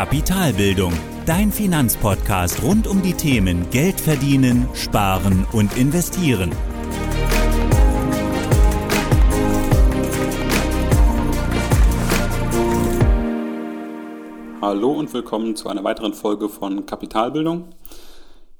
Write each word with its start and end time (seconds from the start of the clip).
Kapitalbildung, 0.00 0.94
dein 1.26 1.52
Finanzpodcast 1.52 2.62
rund 2.62 2.86
um 2.86 3.02
die 3.02 3.12
Themen 3.12 3.68
Geld 3.68 4.00
verdienen, 4.00 4.66
sparen 4.72 5.46
und 5.52 5.76
investieren. 5.76 6.52
Hallo 14.62 14.90
und 14.92 15.12
willkommen 15.12 15.54
zu 15.54 15.68
einer 15.68 15.84
weiteren 15.84 16.14
Folge 16.14 16.48
von 16.48 16.86
Kapitalbildung. 16.86 17.68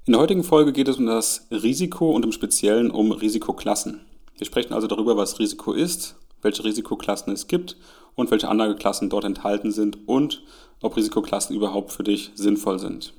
In 0.04 0.12
der 0.12 0.20
heutigen 0.20 0.45
Folge 0.45 0.75
geht 0.75 0.88
es 0.88 0.98
um 0.98 1.07
das 1.07 1.46
Risiko 1.50 2.11
und 2.11 2.22
im 2.27 2.32
Speziellen 2.32 2.91
um 2.91 3.12
Risikoklassen. 3.12 4.02
Wir 4.36 4.46
sprechen 4.46 4.75
also 4.75 4.88
darüber, 4.88 5.16
was 5.16 5.38
Risiko 5.38 5.72
ist, 5.72 6.16
welche 6.43 6.64
Risikoklassen 6.64 7.32
es 7.32 7.46
gibt 7.46 7.78
und 8.20 8.30
welche 8.30 8.48
Anlageklassen 8.48 9.10
dort 9.10 9.24
enthalten 9.24 9.73
sind 9.73 10.06
und 10.06 10.42
ob 10.83 10.97
Risikoklassen 10.97 11.56
überhaupt 11.56 11.92
für 11.92 12.05
dich 12.05 12.30
sinnvoll 12.34 12.78
sind. 12.78 13.12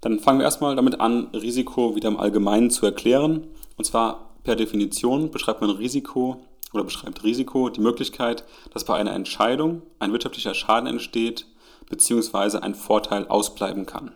Dann 0.00 0.18
fangen 0.18 0.40
wir 0.40 0.44
erstmal 0.44 0.74
damit 0.74 1.00
an, 1.00 1.28
Risiko 1.28 1.94
wieder 1.94 2.08
im 2.08 2.18
Allgemeinen 2.18 2.70
zu 2.70 2.84
erklären. 2.84 3.46
Und 3.76 3.84
zwar 3.84 4.34
per 4.42 4.56
Definition 4.56 5.30
beschreibt 5.30 5.60
man 5.60 5.70
Risiko 5.70 6.44
oder 6.72 6.84
beschreibt 6.84 7.22
Risiko 7.22 7.68
die 7.68 7.80
Möglichkeit, 7.80 8.44
dass 8.72 8.84
bei 8.84 8.96
einer 8.96 9.12
Entscheidung 9.12 9.82
ein 10.00 10.12
wirtschaftlicher 10.12 10.54
Schaden 10.54 10.88
entsteht 10.88 11.46
bzw. 11.88 12.58
ein 12.58 12.74
Vorteil 12.74 13.28
ausbleiben 13.28 13.86
kann. 13.86 14.12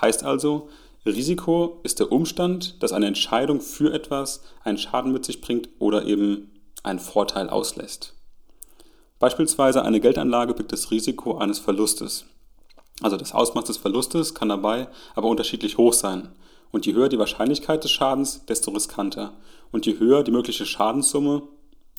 Heißt 0.00 0.24
also, 0.24 0.68
Risiko 1.06 1.80
ist 1.82 2.00
der 2.00 2.10
Umstand, 2.10 2.82
dass 2.82 2.92
eine 2.92 3.06
Entscheidung 3.06 3.60
für 3.60 3.92
etwas 3.92 4.42
einen 4.64 4.78
Schaden 4.78 5.12
mit 5.12 5.24
sich 5.24 5.40
bringt 5.40 5.68
oder 5.78 6.04
eben 6.06 6.50
einen 6.82 6.98
Vorteil 6.98 7.48
auslässt. 7.48 8.19
Beispielsweise 9.20 9.84
eine 9.84 10.00
Geldanlage 10.00 10.54
birgt 10.54 10.72
das 10.72 10.90
Risiko 10.90 11.36
eines 11.36 11.58
Verlustes. 11.58 12.24
Also 13.02 13.18
das 13.18 13.32
Ausmaß 13.32 13.64
des 13.64 13.76
Verlustes 13.76 14.34
kann 14.34 14.48
dabei 14.48 14.88
aber 15.14 15.28
unterschiedlich 15.28 15.76
hoch 15.78 15.92
sein. 15.92 16.30
Und 16.72 16.86
je 16.86 16.94
höher 16.94 17.10
die 17.10 17.18
Wahrscheinlichkeit 17.18 17.84
des 17.84 17.90
Schadens, 17.90 18.46
desto 18.46 18.70
riskanter. 18.70 19.34
Und 19.72 19.84
je 19.84 19.98
höher 19.98 20.22
die 20.22 20.30
mögliche 20.30 20.64
Schadenssumme, 20.64 21.42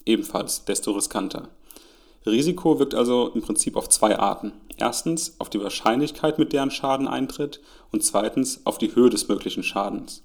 ebenfalls 0.06 0.66
desto 0.66 0.92
riskanter. 0.92 1.50
Risiko 2.26 2.80
wirkt 2.80 2.96
also 2.96 3.30
im 3.36 3.42
Prinzip 3.42 3.76
auf 3.76 3.88
zwei 3.88 4.18
Arten. 4.18 4.54
Erstens 4.78 5.36
auf 5.40 5.50
die 5.52 5.62
Wahrscheinlichkeit, 5.62 6.40
mit 6.40 6.54
der 6.54 6.64
ein 6.64 6.72
Schaden 6.72 7.08
eintritt 7.08 7.62
und 7.92 8.04
zweitens 8.04 8.66
auf 8.66 8.80
die 8.80 8.96
Höhe 8.96 9.12
des 9.12 9.28
möglichen 9.28 9.62
Schadens. 9.62 10.24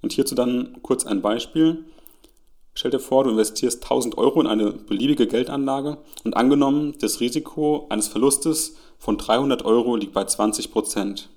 Und 0.00 0.12
hierzu 0.12 0.34
dann 0.34 0.78
kurz 0.82 1.04
ein 1.04 1.20
Beispiel. 1.20 1.84
Stell 2.74 2.90
dir 2.90 3.00
vor, 3.00 3.24
du 3.24 3.30
investierst 3.30 3.82
1000 3.82 4.16
Euro 4.16 4.40
in 4.40 4.46
eine 4.46 4.72
beliebige 4.72 5.26
Geldanlage 5.26 5.98
und 6.24 6.36
angenommen, 6.36 6.94
das 7.00 7.20
Risiko 7.20 7.86
eines 7.90 8.08
Verlustes 8.08 8.76
von 8.98 9.18
300 9.18 9.64
Euro 9.64 9.96
liegt 9.96 10.14
bei 10.14 10.24
20 10.24 10.72
Prozent. 10.72 11.28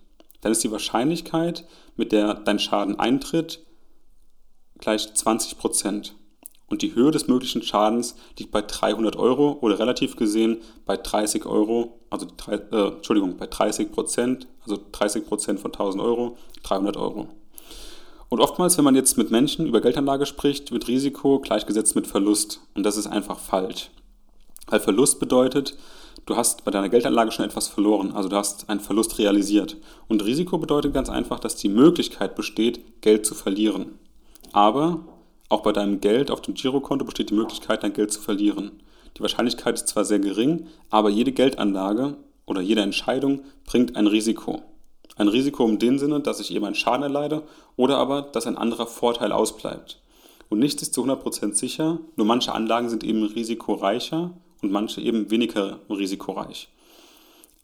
Dann 0.42 0.53
ist 0.53 0.64
die 0.64 0.72
Wahrscheinlichkeit, 0.72 1.66
mit 1.97 2.11
der 2.11 2.36
dein 2.36 2.59
Schaden 2.59 3.00
eintritt, 3.00 3.66
gleich 4.77 5.14
20 5.14 5.58
Prozent. 5.58 6.16
Und 6.67 6.81
die 6.81 6.95
Höhe 6.95 7.11
des 7.11 7.27
möglichen 7.27 7.61
Schadens 7.61 8.16
liegt 8.39 8.52
bei 8.52 8.61
300 8.61 9.17
Euro 9.17 9.58
oder 9.61 9.77
relativ 9.77 10.16
gesehen 10.16 10.61
bei 10.86 10.97
30 10.97 11.45
Euro, 11.45 11.99
also 12.09 12.27
äh, 12.47 12.88
Entschuldigung, 12.95 13.38
bei 13.38 13.47
30 13.47 13.92
Prozent, 13.92 14.47
also 14.61 14.80
30 14.92 15.27
Prozent 15.27 15.59
von 15.59 15.72
1000 15.72 16.02
Euro, 16.02 16.38
300 16.64 16.97
Euro. 16.97 17.27
Und 18.36 18.41
oftmals, 18.41 18.78
wenn 18.78 18.83
man 18.83 18.95
jetzt 18.95 19.17
mit 19.17 19.31
Menschen 19.31 19.66
über 19.66 19.80
Geldanlage 19.80 20.25
spricht, 20.25 20.73
wird 20.73 20.89
Risiko 20.89 21.39
gleichgesetzt 21.39 21.95
mit 21.95 22.05
Verlust. 22.05 22.59
Und 22.73 22.83
das 22.83 22.97
ist 22.97 23.08
einfach 23.08 23.39
falsch. 23.39 23.92
Weil 24.67 24.81
Verlust 24.81 25.22
bedeutet, 25.22 25.77
du 26.25 26.36
hast 26.36 26.66
bei 26.66 26.72
deiner 26.72 26.89
Geldanlage 26.89 27.31
schon 27.31 27.45
etwas 27.45 27.69
verloren, 27.69 28.11
also 28.11 28.27
du 28.27 28.36
hast 28.36 28.69
einen 28.69 28.81
Verlust 28.81 29.20
realisiert. 29.20 29.77
Und 30.09 30.26
Risiko 30.26 30.58
bedeutet 30.58 30.93
ganz 30.93 31.09
einfach, 31.09 31.39
dass 31.39 31.55
die 31.55 31.70
Möglichkeit 31.70 32.36
besteht, 32.36 32.99
Geld 32.99 33.26
zu 33.26 33.36
verlieren. 33.36 33.98
Aber 34.52 35.05
auch 35.48 35.61
bei 35.61 35.71
deinem 35.71 36.02
Geld 36.02 36.30
auf 36.30 36.42
dem 36.42 36.55
Girokonto 36.55 37.05
besteht 37.05 37.30
die 37.30 37.36
Möglichkeit, 37.36 37.83
dein 37.83 37.93
Geld 37.93 38.11
zu 38.11 38.20
verlieren. 38.20 38.83
Die 39.15 39.21
Wahrscheinlichkeit 39.21 39.76
ist 39.76 39.88
zwar 39.88 40.04
sehr 40.04 40.20
gering, 40.20 40.67
aber 40.89 41.09
jede 41.09 41.32
Geldanlage 41.32 42.17
oder 42.45 42.59
jede 42.59 42.82
Entscheidung 42.82 43.43
bringt 43.65 43.95
ein 43.95 44.08
Risiko. 44.08 44.61
Ein 45.15 45.30
Risiko 45.30 45.65
in 45.67 45.80
dem 45.80 45.98
Sinne, 45.98 46.20
dass 46.20 46.39
ich 46.39 46.53
eben 46.53 46.65
einen 46.65 46.76
Schaden 46.76 47.03
erleide 47.03 47.43
oder 47.77 47.98
aber, 47.98 48.21
dass 48.21 48.48
ein 48.48 48.58
anderer 48.58 48.87
Vorteil 48.87 49.31
ausbleibt. 49.31 50.02
Und 50.49 50.59
nichts 50.59 50.81
ist 50.81 50.93
zu 50.93 51.03
100% 51.03 51.53
sicher, 51.53 51.99
nur 52.15 52.27
manche 52.27 52.53
Anlagen 52.53 52.89
sind 52.89 53.03
eben 53.03 53.23
risikoreicher 53.23 54.31
und 54.61 54.71
manche 54.71 55.02
eben 55.02 55.31
weniger 55.31 55.80
risikoreich. 55.89 56.70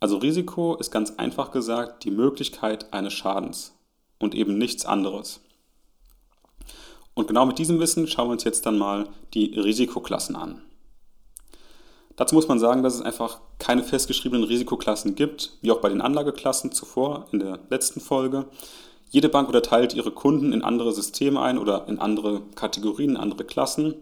Also 0.00 0.16
Risiko 0.16 0.74
ist 0.76 0.90
ganz 0.90 1.12
einfach 1.16 1.52
gesagt 1.52 2.04
die 2.04 2.10
Möglichkeit 2.10 2.92
eines 2.92 3.12
Schadens 3.12 3.72
und 4.18 4.34
eben 4.34 4.58
nichts 4.58 4.84
anderes. 4.84 5.40
Und 7.14 7.28
genau 7.28 7.46
mit 7.46 7.58
diesem 7.58 7.78
Wissen 7.78 8.08
schauen 8.08 8.28
wir 8.28 8.32
uns 8.32 8.44
jetzt 8.44 8.66
dann 8.66 8.78
mal 8.78 9.08
die 9.34 9.58
Risikoklassen 9.58 10.34
an. 10.34 10.62
Dazu 12.16 12.34
muss 12.34 12.48
man 12.48 12.58
sagen, 12.58 12.82
dass 12.82 12.94
es 12.94 13.02
einfach 13.02 13.40
keine 13.58 13.82
festgeschriebenen 13.82 14.44
Risikoklassen 14.44 15.14
gibt, 15.14 15.56
wie 15.60 15.70
auch 15.70 15.80
bei 15.80 15.88
den 15.88 16.00
Anlageklassen 16.00 16.72
zuvor 16.72 17.26
in 17.32 17.38
der 17.38 17.58
letzten 17.70 18.00
Folge. 18.00 18.46
Jede 19.10 19.28
Bank 19.28 19.48
unterteilt 19.48 19.94
ihre 19.94 20.10
Kunden 20.10 20.52
in 20.52 20.62
andere 20.62 20.92
Systeme 20.92 21.40
ein 21.40 21.58
oder 21.58 21.86
in 21.88 21.98
andere 21.98 22.42
Kategorien, 22.54 23.16
andere 23.16 23.44
Klassen, 23.44 23.94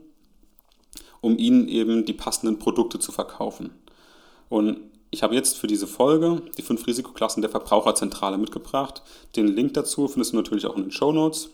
um 1.21 1.37
ihnen 1.37 1.69
eben 1.69 2.05
die 2.05 2.13
passenden 2.13 2.59
Produkte 2.59 2.99
zu 2.99 3.13
verkaufen. 3.13 3.71
Und 4.49 4.79
ich 5.11 5.23
habe 5.23 5.35
jetzt 5.35 5.59
für 5.59 5.67
diese 5.67 5.87
Folge 5.87 6.43
die 6.57 6.63
fünf 6.63 6.87
Risikoklassen 6.87 7.43
der 7.43 7.51
Verbraucherzentrale 7.51 8.39
mitgebracht. 8.39 9.03
Den 9.35 9.49
Link 9.49 9.75
dazu 9.75 10.07
findest 10.07 10.33
du 10.33 10.37
natürlich 10.37 10.67
auch 10.67 10.77
in 10.77 10.83
den 10.83 10.93
Show 10.93 11.13
Notes. 11.13 11.51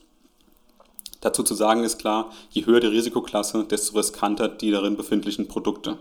Dazu 1.23 1.43
zu 1.43 1.55
sagen 1.55 1.83
ist 1.83 1.99
klar, 1.99 2.31
je 2.51 2.67
höher 2.67 2.81
die 2.81 2.87
Risikoklasse, 2.89 3.65
desto 3.65 3.97
riskanter 3.97 4.49
die 4.49 4.71
darin 4.71 4.97
befindlichen 4.97 5.49
Produkte. 5.49 5.99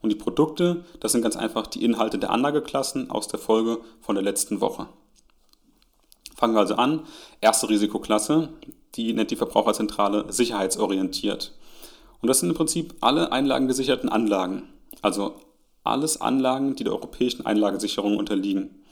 Und 0.00 0.10
die 0.10 0.16
Produkte, 0.16 0.84
das 1.00 1.12
sind 1.12 1.22
ganz 1.22 1.36
einfach 1.36 1.66
die 1.66 1.84
Inhalte 1.84 2.18
der 2.18 2.30
Anlageklassen 2.30 3.10
aus 3.10 3.28
der 3.28 3.38
Folge 3.38 3.80
von 4.00 4.14
der 4.14 4.24
letzten 4.24 4.60
Woche. 4.60 4.86
Fangen 6.36 6.54
wir 6.54 6.60
also 6.60 6.74
an. 6.74 7.04
Erste 7.40 7.68
Risikoklasse, 7.68 8.48
die 8.94 9.12
nennt 9.12 9.30
die 9.30 9.36
Verbraucherzentrale 9.36 10.32
sicherheitsorientiert. 10.32 11.52
Und 12.20 12.28
das 12.28 12.40
sind 12.40 12.50
im 12.50 12.56
Prinzip 12.56 12.94
alle 13.00 13.32
einlagengesicherten 13.32 14.08
Anlagen. 14.08 14.64
Also 15.02 15.36
alles 15.84 16.20
Anlagen, 16.20 16.76
die 16.76 16.84
der 16.84 16.92
europäischen 16.92 17.46
Einlagensicherung 17.46 18.16
unterliegen. 18.16 18.82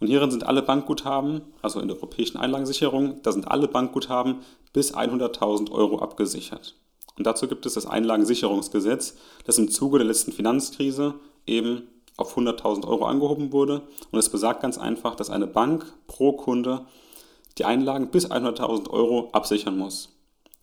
Und 0.00 0.08
hierin 0.08 0.30
sind 0.30 0.46
alle 0.46 0.62
Bankguthaben, 0.62 1.42
also 1.62 1.80
in 1.80 1.88
der 1.88 1.96
europäischen 1.96 2.36
Einlagensicherung, 2.36 3.22
da 3.22 3.32
sind 3.32 3.48
alle 3.48 3.68
Bankguthaben 3.68 4.40
bis 4.72 4.94
100.000 4.94 5.70
Euro 5.70 6.00
abgesichert. 6.00 6.74
Und 7.16 7.26
dazu 7.26 7.46
gibt 7.46 7.64
es 7.66 7.74
das 7.74 7.86
Einlagensicherungsgesetz, 7.86 9.16
das 9.44 9.58
im 9.58 9.70
Zuge 9.70 9.98
der 9.98 10.06
letzten 10.06 10.32
Finanzkrise 10.32 11.14
eben 11.46 11.88
auf 12.16 12.36
100.000 12.36 12.86
Euro 12.86 13.06
angehoben 13.06 13.52
wurde. 13.52 13.82
Und 14.10 14.18
es 14.18 14.28
besagt 14.28 14.62
ganz 14.62 14.78
einfach, 14.78 15.14
dass 15.14 15.30
eine 15.30 15.46
Bank 15.46 15.92
pro 16.06 16.32
Kunde 16.32 16.86
die 17.58 17.64
Einlagen 17.64 18.10
bis 18.10 18.30
100.000 18.30 18.90
Euro 18.90 19.30
absichern 19.32 19.78
muss. 19.78 20.10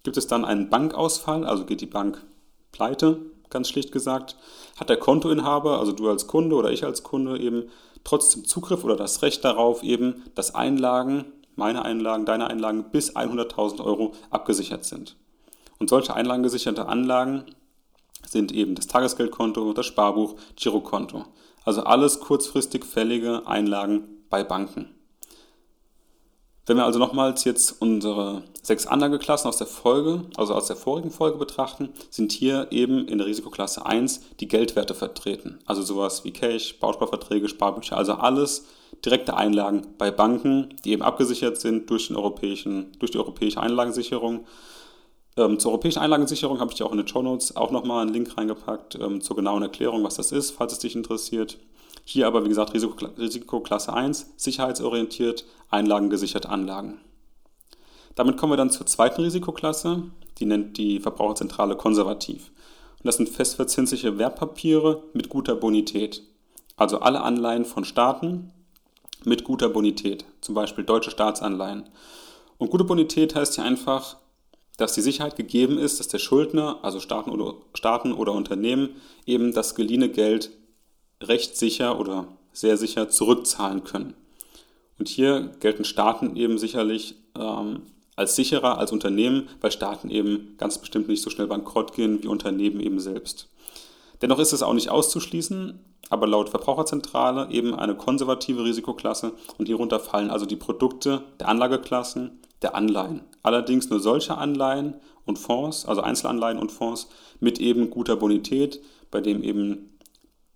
Gibt 0.03 0.17
es 0.17 0.27
dann 0.27 0.45
einen 0.45 0.69
Bankausfall, 0.69 1.45
also 1.45 1.65
geht 1.65 1.81
die 1.81 1.85
Bank 1.85 2.25
pleite, 2.71 3.19
ganz 3.49 3.69
schlicht 3.69 3.91
gesagt, 3.91 4.35
hat 4.77 4.89
der 4.89 4.97
Kontoinhaber, 4.97 5.79
also 5.79 5.91
du 5.91 6.09
als 6.09 6.27
Kunde 6.27 6.55
oder 6.55 6.71
ich 6.71 6.83
als 6.83 7.03
Kunde 7.03 7.39
eben 7.39 7.69
trotzdem 8.03 8.45
Zugriff 8.45 8.83
oder 8.83 8.95
das 8.95 9.21
Recht 9.21 9.43
darauf 9.45 9.83
eben, 9.83 10.23
dass 10.35 10.55
Einlagen, 10.55 11.25
meine 11.55 11.83
Einlagen, 11.83 12.25
deine 12.25 12.47
Einlagen 12.47 12.85
bis 12.91 13.15
100.000 13.15 13.83
Euro 13.83 14.13
abgesichert 14.31 14.85
sind. 14.85 15.15
Und 15.81 15.89
solche 15.89 16.13
einlagengesicherte 16.13 16.87
Anlagen 16.87 17.43
sind 18.23 18.51
eben 18.51 18.75
das 18.75 18.85
Tagesgeldkonto, 18.85 19.73
das 19.73 19.87
Sparbuch, 19.87 20.35
Girokonto. 20.55 21.25
Also 21.65 21.81
alles 21.81 22.19
kurzfristig 22.19 22.85
fällige 22.85 23.47
Einlagen 23.47 24.03
bei 24.29 24.43
Banken. 24.43 24.93
Wenn 26.67 26.77
wir 26.77 26.85
also 26.85 26.99
nochmals 26.99 27.45
jetzt 27.45 27.81
unsere 27.81 28.43
sechs 28.61 28.85
Anlageklassen 28.85 29.49
aus 29.49 29.57
der 29.57 29.65
Folge, 29.65 30.25
also 30.37 30.53
aus 30.53 30.67
der 30.67 30.75
vorigen 30.75 31.09
Folge 31.09 31.39
betrachten, 31.39 31.89
sind 32.11 32.31
hier 32.31 32.67
eben 32.69 33.07
in 33.07 33.17
der 33.17 33.25
Risikoklasse 33.25 33.83
1 33.83 34.21
die 34.39 34.47
Geldwerte 34.47 34.93
vertreten. 34.93 35.57
Also 35.65 35.81
sowas 35.81 36.23
wie 36.23 36.31
Cash, 36.31 36.79
Bausparverträge, 36.79 37.49
Sparbücher, 37.49 37.97
also 37.97 38.13
alles 38.13 38.67
direkte 39.03 39.35
Einlagen 39.35 39.95
bei 39.97 40.11
Banken, 40.11 40.75
die 40.85 40.91
eben 40.91 41.01
abgesichert 41.01 41.59
sind 41.59 41.89
durch, 41.89 42.09
den 42.09 42.17
europäischen, 42.17 42.91
durch 42.99 43.09
die 43.09 43.17
europäische 43.17 43.59
Einlagensicherung 43.59 44.45
ähm, 45.37 45.59
zur 45.59 45.71
europäischen 45.71 45.99
Einlagensicherung 45.99 46.59
habe 46.59 46.71
ich 46.71 46.77
dir 46.77 46.85
auch 46.85 46.91
in 46.91 46.97
den 46.97 47.07
Show 47.07 47.21
Notes 47.21 47.55
auch 47.55 47.71
nochmal 47.71 48.01
einen 48.01 48.13
Link 48.13 48.37
reingepackt 48.37 48.95
ähm, 48.95 49.21
zur 49.21 49.35
genauen 49.35 49.63
Erklärung, 49.63 50.03
was 50.03 50.15
das 50.15 50.31
ist, 50.31 50.51
falls 50.51 50.73
es 50.73 50.79
dich 50.79 50.95
interessiert. 50.95 51.57
Hier 52.03 52.27
aber, 52.27 52.43
wie 52.43 52.49
gesagt, 52.49 52.73
Risikokla 52.73 53.11
Risikoklasse 53.17 53.93
1, 53.93 54.33
sicherheitsorientiert, 54.37 55.45
einlagengesicherte 55.69 56.49
Anlagen. 56.49 56.99
Damit 58.15 58.37
kommen 58.37 58.51
wir 58.51 58.57
dann 58.57 58.71
zur 58.71 58.85
zweiten 58.85 59.21
Risikoklasse, 59.21 60.03
die 60.39 60.45
nennt 60.45 60.77
die 60.77 60.99
Verbraucherzentrale 60.99 61.77
konservativ. 61.77 62.51
Und 62.97 63.07
das 63.07 63.17
sind 63.17 63.29
festverzinsliche 63.29 64.17
Wertpapiere 64.17 65.03
mit 65.13 65.29
guter 65.29 65.55
Bonität. 65.55 66.23
Also 66.75 66.99
alle 66.99 67.21
Anleihen 67.21 67.63
von 67.65 67.85
Staaten 67.85 68.51
mit 69.23 69.43
guter 69.43 69.69
Bonität, 69.69 70.25
zum 70.41 70.55
Beispiel 70.55 70.83
deutsche 70.83 71.11
Staatsanleihen. 71.11 71.89
Und 72.57 72.69
gute 72.69 72.83
Bonität 72.83 73.35
heißt 73.35 73.57
ja 73.57 73.63
einfach, 73.63 74.17
dass 74.81 74.93
die 74.93 75.01
Sicherheit 75.01 75.35
gegeben 75.35 75.77
ist, 75.77 75.99
dass 75.99 76.07
der 76.07 76.17
Schuldner, 76.17 76.79
also 76.81 76.99
Staaten 76.99 77.29
oder, 77.29 77.53
Staaten 77.75 78.13
oder 78.13 78.33
Unternehmen, 78.33 78.89
eben 79.27 79.53
das 79.53 79.75
geliehene 79.75 80.09
Geld 80.09 80.49
recht 81.21 81.55
sicher 81.55 81.99
oder 81.99 82.27
sehr 82.51 82.77
sicher 82.77 83.07
zurückzahlen 83.07 83.83
können. 83.83 84.15
Und 84.97 85.07
hier 85.07 85.51
gelten 85.59 85.85
Staaten 85.85 86.35
eben 86.35 86.57
sicherlich 86.57 87.15
ähm, 87.37 87.83
als 88.15 88.35
sicherer 88.35 88.79
als 88.79 88.91
Unternehmen, 88.91 89.49
weil 89.61 89.71
Staaten 89.71 90.09
eben 90.09 90.55
ganz 90.57 90.79
bestimmt 90.79 91.07
nicht 91.07 91.21
so 91.21 91.29
schnell 91.29 91.47
bankrott 91.47 91.93
gehen 91.93 92.21
wie 92.23 92.27
Unternehmen 92.27 92.79
eben 92.79 92.99
selbst. 92.99 93.49
Dennoch 94.21 94.39
ist 94.39 94.51
es 94.51 94.63
auch 94.63 94.73
nicht 94.73 94.89
auszuschließen, 94.89 95.79
aber 96.09 96.27
laut 96.27 96.49
Verbraucherzentrale 96.49 97.49
eben 97.51 97.73
eine 97.75 97.95
konservative 97.95 98.63
Risikoklasse 98.63 99.33
und 99.57 99.67
hierunter 99.67 99.99
fallen 99.99 100.29
also 100.29 100.45
die 100.45 100.55
Produkte 100.55 101.23
der 101.39 101.49
Anlageklassen 101.49 102.39
der 102.61 102.75
Anleihen. 102.75 103.21
Allerdings 103.43 103.89
nur 103.89 103.99
solche 103.99 104.37
Anleihen 104.37 104.95
und 105.25 105.39
Fonds, 105.39 105.85
also 105.85 106.01
Einzelanleihen 106.01 106.59
und 106.59 106.71
Fonds 106.71 107.09
mit 107.39 107.59
eben 107.59 107.89
guter 107.89 108.15
Bonität, 108.15 108.81
bei 109.09 109.21
dem 109.21 109.43
eben 109.43 109.97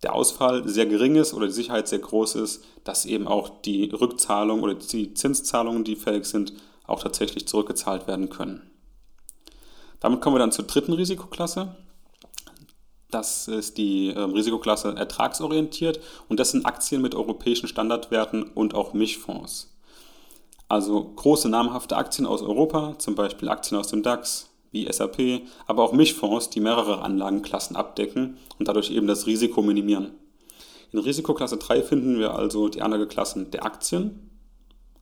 der 0.03 0.13
Ausfall 0.13 0.67
sehr 0.67 0.85
gering 0.85 1.15
ist 1.15 1.33
oder 1.33 1.47
die 1.47 1.53
Sicherheit 1.53 1.87
sehr 1.87 1.99
groß 1.99 2.35
ist, 2.35 2.63
dass 2.83 3.05
eben 3.05 3.27
auch 3.27 3.61
die 3.61 3.89
Rückzahlung 3.89 4.61
oder 4.61 4.75
die 4.75 5.13
Zinszahlungen, 5.13 5.83
die 5.83 5.95
fällig 5.95 6.25
sind, 6.25 6.53
auch 6.85 7.01
tatsächlich 7.01 7.47
zurückgezahlt 7.47 8.07
werden 8.07 8.29
können. 8.29 8.69
Damit 9.99 10.21
kommen 10.21 10.35
wir 10.35 10.39
dann 10.39 10.51
zur 10.51 10.65
dritten 10.65 10.93
Risikoklasse. 10.93 11.75
Das 13.09 13.47
ist 13.47 13.77
die 13.77 14.09
äh, 14.09 14.19
Risikoklasse 14.19 14.95
ertragsorientiert 14.95 15.99
und 16.27 16.39
das 16.39 16.51
sind 16.51 16.65
Aktien 16.65 17.01
mit 17.01 17.15
europäischen 17.15 17.67
Standardwerten 17.67 18.43
und 18.43 18.75
auch 18.75 18.93
Mischfonds. 18.93 19.74
Also 20.75 21.05
große 21.05 21.47
namhafte 21.47 21.95
Aktien 21.95 22.27
aus 22.27 22.41
Europa, 22.41 22.95
zum 22.99 23.15
Beispiel 23.15 23.47
Aktien 23.47 23.79
aus 23.79 23.87
dem 23.87 24.03
DAX 24.03 24.49
wie 24.71 24.91
SAP, 24.91 25.43
aber 25.67 25.83
auch 25.83 25.93
Mischfonds, 25.93 26.49
die 26.49 26.59
mehrere 26.59 27.01
Anlagenklassen 27.01 27.77
abdecken 27.77 28.35
und 28.59 28.67
dadurch 28.67 28.91
eben 28.91 29.07
das 29.07 29.25
Risiko 29.25 29.61
minimieren. 29.61 30.11
In 30.91 30.99
Risikoklasse 30.99 31.55
3 31.55 31.81
finden 31.81 32.19
wir 32.19 32.35
also 32.35 32.67
die 32.67 32.81
Anlageklassen 32.81 33.51
der 33.51 33.63
Aktien, 33.63 34.31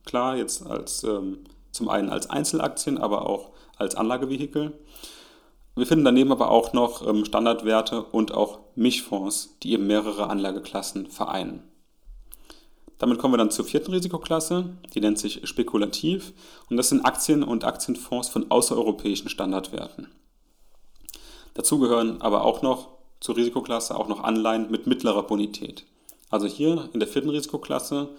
klar 0.04 0.36
jetzt 0.36 0.64
als 0.64 1.02
ähm, 1.02 1.38
zum 1.72 1.88
einen 1.88 2.08
als 2.08 2.30
Einzelaktien, 2.30 2.96
aber 2.96 3.28
auch 3.28 3.50
als 3.76 3.96
Anlagevehikel. 3.96 4.78
Wir 5.74 5.86
finden 5.86 6.04
daneben 6.04 6.30
aber 6.30 6.52
auch 6.52 6.72
noch 6.72 7.04
ähm, 7.04 7.24
Standardwerte 7.24 8.04
und 8.04 8.32
auch 8.32 8.60
Mischfonds, 8.76 9.58
die 9.64 9.72
eben 9.72 9.88
mehrere 9.88 10.30
Anlageklassen 10.30 11.08
vereinen. 11.08 11.64
Damit 12.98 13.18
kommen 13.18 13.34
wir 13.34 13.38
dann 13.38 13.50
zur 13.50 13.64
vierten 13.64 13.92
Risikoklasse, 13.92 14.76
die 14.94 15.00
nennt 15.00 15.18
sich 15.18 15.46
spekulativ 15.48 16.32
und 16.70 16.76
das 16.76 16.88
sind 16.88 17.04
Aktien 17.04 17.42
und 17.42 17.64
Aktienfonds 17.64 18.28
von 18.28 18.50
außereuropäischen 18.50 19.28
Standardwerten. 19.28 20.08
Dazu 21.54 21.78
gehören 21.78 22.20
aber 22.20 22.44
auch 22.44 22.62
noch 22.62 22.88
zur 23.20 23.36
Risikoklasse 23.36 23.96
auch 23.96 24.08
noch 24.08 24.22
Anleihen 24.22 24.70
mit 24.70 24.86
mittlerer 24.86 25.22
Bonität. 25.22 25.86
Also 26.30 26.46
hier 26.46 26.88
in 26.92 27.00
der 27.00 27.08
vierten 27.08 27.30
Risikoklasse 27.30 28.10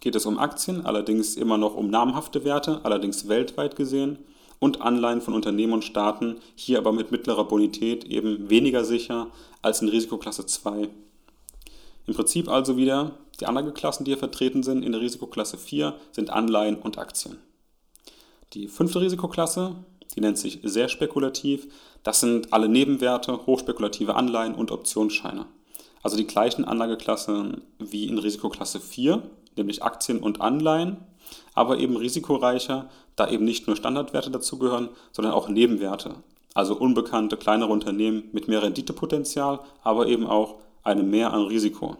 geht 0.00 0.14
es 0.14 0.26
um 0.26 0.38
Aktien, 0.38 0.86
allerdings 0.86 1.36
immer 1.36 1.58
noch 1.58 1.74
um 1.74 1.88
namhafte 1.90 2.44
Werte, 2.44 2.80
allerdings 2.84 3.28
weltweit 3.28 3.76
gesehen, 3.76 4.18
und 4.60 4.80
Anleihen 4.80 5.20
von 5.20 5.34
Unternehmen 5.34 5.74
und 5.74 5.84
Staaten, 5.84 6.36
hier 6.54 6.78
aber 6.78 6.92
mit 6.92 7.10
mittlerer 7.10 7.44
Bonität 7.44 8.04
eben 8.04 8.48
weniger 8.48 8.84
sicher 8.84 9.26
als 9.62 9.82
in 9.82 9.88
Risikoklasse 9.88 10.46
2. 10.46 10.88
Im 12.06 12.14
Prinzip 12.14 12.48
also 12.48 12.76
wieder 12.76 13.18
die 13.40 13.46
Anlageklassen, 13.46 14.04
die 14.04 14.12
hier 14.12 14.18
vertreten 14.18 14.62
sind 14.62 14.84
in 14.84 14.92
der 14.92 15.00
Risikoklasse 15.00 15.58
4, 15.58 15.94
sind 16.12 16.30
Anleihen 16.30 16.76
und 16.76 16.98
Aktien. 16.98 17.38
Die 18.52 18.68
fünfte 18.68 19.00
Risikoklasse, 19.00 19.74
die 20.14 20.20
nennt 20.20 20.38
sich 20.38 20.60
sehr 20.62 20.88
spekulativ, 20.88 21.66
das 22.02 22.20
sind 22.20 22.52
alle 22.52 22.68
Nebenwerte, 22.68 23.46
hochspekulative 23.46 24.14
Anleihen 24.14 24.54
und 24.54 24.70
Optionsscheine. 24.70 25.46
Also 26.02 26.16
die 26.16 26.26
gleichen 26.26 26.64
Anlageklassen 26.64 27.62
wie 27.78 28.06
in 28.06 28.18
Risikoklasse 28.18 28.78
4, 28.78 29.22
nämlich 29.56 29.82
Aktien 29.82 30.20
und 30.20 30.40
Anleihen, 30.40 30.98
aber 31.54 31.78
eben 31.78 31.96
risikoreicher, 31.96 32.90
da 33.16 33.28
eben 33.28 33.44
nicht 33.44 33.66
nur 33.66 33.76
Standardwerte 33.76 34.30
dazugehören, 34.30 34.90
sondern 35.12 35.34
auch 35.34 35.48
Nebenwerte. 35.48 36.16
Also 36.52 36.76
unbekannte 36.76 37.36
kleinere 37.36 37.72
Unternehmen 37.72 38.24
mit 38.32 38.48
mehr 38.48 38.62
Renditepotenzial, 38.62 39.60
aber 39.82 40.06
eben 40.06 40.26
auch 40.26 40.60
einem 40.82 41.10
Mehr 41.10 41.32
an 41.32 41.42
Risiko. 41.42 41.96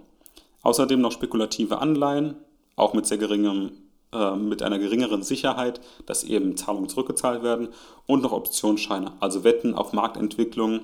Außerdem 0.64 1.00
noch 1.00 1.12
spekulative 1.12 1.78
Anleihen, 1.78 2.34
auch 2.74 2.92
mit 2.94 3.06
sehr 3.06 3.18
geringem 3.18 3.70
äh, 4.14 4.36
mit 4.36 4.62
einer 4.62 4.78
geringeren 4.78 5.22
Sicherheit, 5.22 5.80
dass 6.06 6.22
eben 6.22 6.56
Zahlungen 6.56 6.88
zurückgezahlt 6.88 7.42
werden 7.42 7.68
und 8.06 8.22
noch 8.22 8.32
Optionsscheine, 8.32 9.12
also 9.18 9.42
Wetten 9.42 9.74
auf 9.74 9.92
Marktentwicklung, 9.92 10.80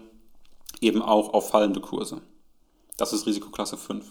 eben 0.81 1.00
auch 1.00 1.32
auf 1.32 1.50
fallende 1.50 1.81
Kurse. 1.81 2.21
Das 2.97 3.12
ist 3.12 3.27
Risikoklasse 3.27 3.77
5. 3.77 4.05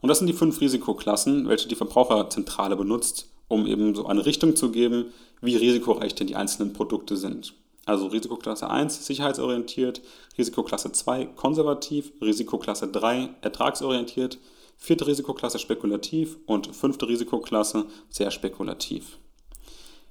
Und 0.00 0.08
das 0.08 0.18
sind 0.18 0.26
die 0.26 0.34
fünf 0.34 0.60
Risikoklassen, 0.60 1.48
welche 1.48 1.68
die 1.68 1.76
Verbraucherzentrale 1.76 2.76
benutzt, 2.76 3.28
um 3.48 3.66
eben 3.66 3.94
so 3.94 4.06
eine 4.06 4.26
Richtung 4.26 4.56
zu 4.56 4.70
geben, 4.70 5.06
wie 5.40 5.56
risikoreich 5.56 6.14
denn 6.14 6.26
die 6.26 6.36
einzelnen 6.36 6.72
Produkte 6.72 7.16
sind. 7.16 7.54
Also 7.86 8.08
Risikoklasse 8.08 8.68
1 8.68 9.06
sicherheitsorientiert, 9.06 10.02
Risikoklasse 10.36 10.90
2 10.90 11.26
konservativ, 11.36 12.12
Risikoklasse 12.20 12.88
3 12.88 13.30
ertragsorientiert, 13.42 14.38
vierte 14.84 15.06
Risikoklasse 15.06 15.58
spekulativ 15.58 16.36
und 16.44 16.76
fünfte 16.76 17.08
Risikoklasse 17.08 17.86
sehr 18.10 18.30
spekulativ. 18.30 19.18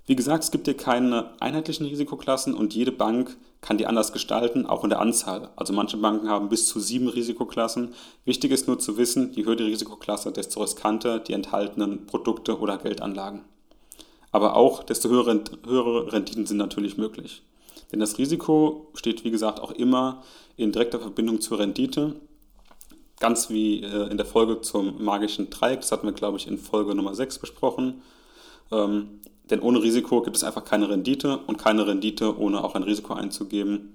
Wie 0.07 0.15
gesagt, 0.15 0.43
es 0.43 0.51
gibt 0.51 0.65
hier 0.65 0.75
keine 0.75 1.39
einheitlichen 1.39 1.85
Risikoklassen 1.85 2.55
und 2.55 2.73
jede 2.73 2.91
Bank 2.91 3.37
kann 3.61 3.77
die 3.77 3.85
anders 3.85 4.11
gestalten, 4.11 4.65
auch 4.65 4.83
in 4.83 4.89
der 4.89 4.99
Anzahl. 4.99 5.51
Also 5.55 5.73
manche 5.73 5.97
Banken 5.97 6.27
haben 6.27 6.49
bis 6.49 6.65
zu 6.65 6.79
sieben 6.79 7.07
Risikoklassen. 7.07 7.93
Wichtig 8.25 8.51
ist 8.51 8.67
nur 8.67 8.79
zu 8.79 8.97
wissen, 8.97 9.31
je 9.33 9.45
höher 9.45 9.55
die 9.55 9.63
Risikoklasse, 9.63 10.31
desto 10.31 10.61
riskanter 10.61 11.19
die 11.19 11.33
enthaltenen 11.33 12.07
Produkte 12.07 12.57
oder 12.57 12.79
Geldanlagen. 12.79 13.45
Aber 14.31 14.55
auch 14.55 14.81
desto 14.81 15.07
höhere, 15.07 16.11
Renditen 16.11 16.47
sind 16.47 16.57
natürlich 16.57 16.97
möglich. 16.97 17.43
Denn 17.91 17.99
das 17.99 18.17
Risiko 18.17 18.89
steht, 18.95 19.23
wie 19.23 19.31
gesagt, 19.31 19.59
auch 19.59 19.71
immer 19.71 20.23
in 20.57 20.71
direkter 20.71 20.99
Verbindung 20.99 21.41
zur 21.41 21.59
Rendite. 21.59 22.15
Ganz 23.23 23.49
wie 23.49 23.81
äh, 23.81 24.09
in 24.09 24.17
der 24.17 24.25
Folge 24.25 24.59
zum 24.59 25.01
magischen 25.01 25.49
Dreieck, 25.49 25.79
das 25.79 25.93
hatten 25.93 26.05
wir, 26.05 26.11
glaube 26.11 26.37
ich, 26.37 26.45
in 26.45 26.57
Folge 26.57 26.93
Nummer 26.93 27.15
6 27.15 27.39
besprochen. 27.39 28.01
Ähm, 28.69 29.21
denn 29.49 29.61
ohne 29.61 29.81
Risiko 29.81 30.21
gibt 30.21 30.35
es 30.35 30.43
einfach 30.43 30.65
keine 30.65 30.89
Rendite 30.89 31.37
und 31.47 31.57
keine 31.57 31.87
Rendite, 31.87 32.37
ohne 32.37 32.61
auch 32.61 32.75
ein 32.75 32.83
Risiko 32.83 33.13
einzugeben. 33.13 33.93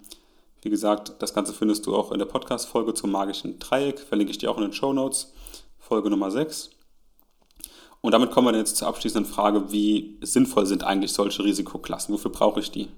Wie 0.62 0.70
gesagt, 0.70 1.12
das 1.18 1.34
Ganze 1.34 1.52
findest 1.52 1.84
du 1.84 1.94
auch 1.94 2.10
in 2.10 2.18
der 2.18 2.24
Podcast-Folge 2.24 2.94
zum 2.94 3.10
magischen 3.10 3.58
Dreieck, 3.58 4.00
verlinke 4.00 4.30
ich 4.30 4.38
dir 4.38 4.50
auch 4.50 4.56
in 4.56 4.62
den 4.62 4.72
Show 4.72 4.94
Notes, 4.94 5.34
Folge 5.78 6.08
Nummer 6.08 6.30
6. 6.30 6.70
Und 8.00 8.12
damit 8.12 8.30
kommen 8.30 8.50
wir 8.50 8.58
jetzt 8.58 8.78
zur 8.78 8.88
abschließenden 8.88 9.30
Frage, 9.30 9.70
wie 9.70 10.16
sinnvoll 10.22 10.64
sind 10.64 10.84
eigentlich 10.84 11.12
solche 11.12 11.44
Risikoklassen? 11.44 12.14
Wofür 12.14 12.32
brauche 12.32 12.60
ich 12.60 12.70
die? 12.70 12.88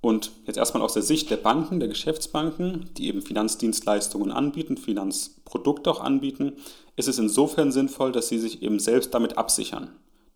Und 0.00 0.30
jetzt 0.46 0.56
erstmal 0.56 0.82
aus 0.82 0.94
der 0.94 1.02
Sicht 1.02 1.30
der 1.30 1.36
Banken, 1.36 1.80
der 1.80 1.88
Geschäftsbanken, 1.88 2.90
die 2.96 3.08
eben 3.08 3.20
Finanzdienstleistungen 3.20 4.30
anbieten, 4.30 4.76
Finanzprodukte 4.76 5.90
auch 5.90 6.00
anbieten, 6.00 6.52
ist 6.96 7.08
es 7.08 7.18
insofern 7.18 7.72
sinnvoll, 7.72 8.12
dass 8.12 8.28
sie 8.28 8.38
sich 8.38 8.62
eben 8.62 8.78
selbst 8.78 9.12
damit 9.12 9.36
absichern. 9.36 9.90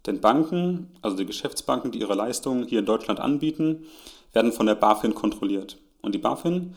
Denn 0.07 0.21
Banken, 0.21 0.90
also 1.00 1.16
die 1.16 1.26
Geschäftsbanken, 1.26 1.92
die 1.92 2.00
ihre 2.00 2.14
Leistungen 2.14 2.66
hier 2.66 2.81
in 2.81 2.87
Deutschland 2.87 3.21
anbieten, 3.21 3.85
werden 4.33 4.52
von 4.52 4.66
der 4.66 4.75
BaFin 4.75 5.14
kontrolliert. 5.14 5.78
Und 6.00 6.14
die 6.14 6.19
BaFin, 6.19 6.75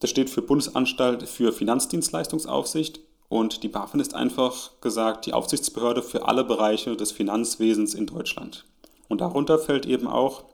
das 0.00 0.10
steht 0.10 0.28
für 0.28 0.42
Bundesanstalt 0.42 1.26
für 1.28 1.52
Finanzdienstleistungsaufsicht 1.52 3.00
und 3.28 3.62
die 3.62 3.68
BaFin 3.68 4.00
ist 4.00 4.14
einfach 4.14 4.72
gesagt 4.82 5.24
die 5.24 5.32
Aufsichtsbehörde 5.32 6.02
für 6.02 6.28
alle 6.28 6.44
Bereiche 6.44 6.96
des 6.96 7.12
Finanzwesens 7.12 7.94
in 7.94 8.04
Deutschland. 8.04 8.66
Und 9.08 9.22
darunter 9.22 9.58
fällt 9.58 9.86
eben 9.86 10.06
auch 10.06 10.44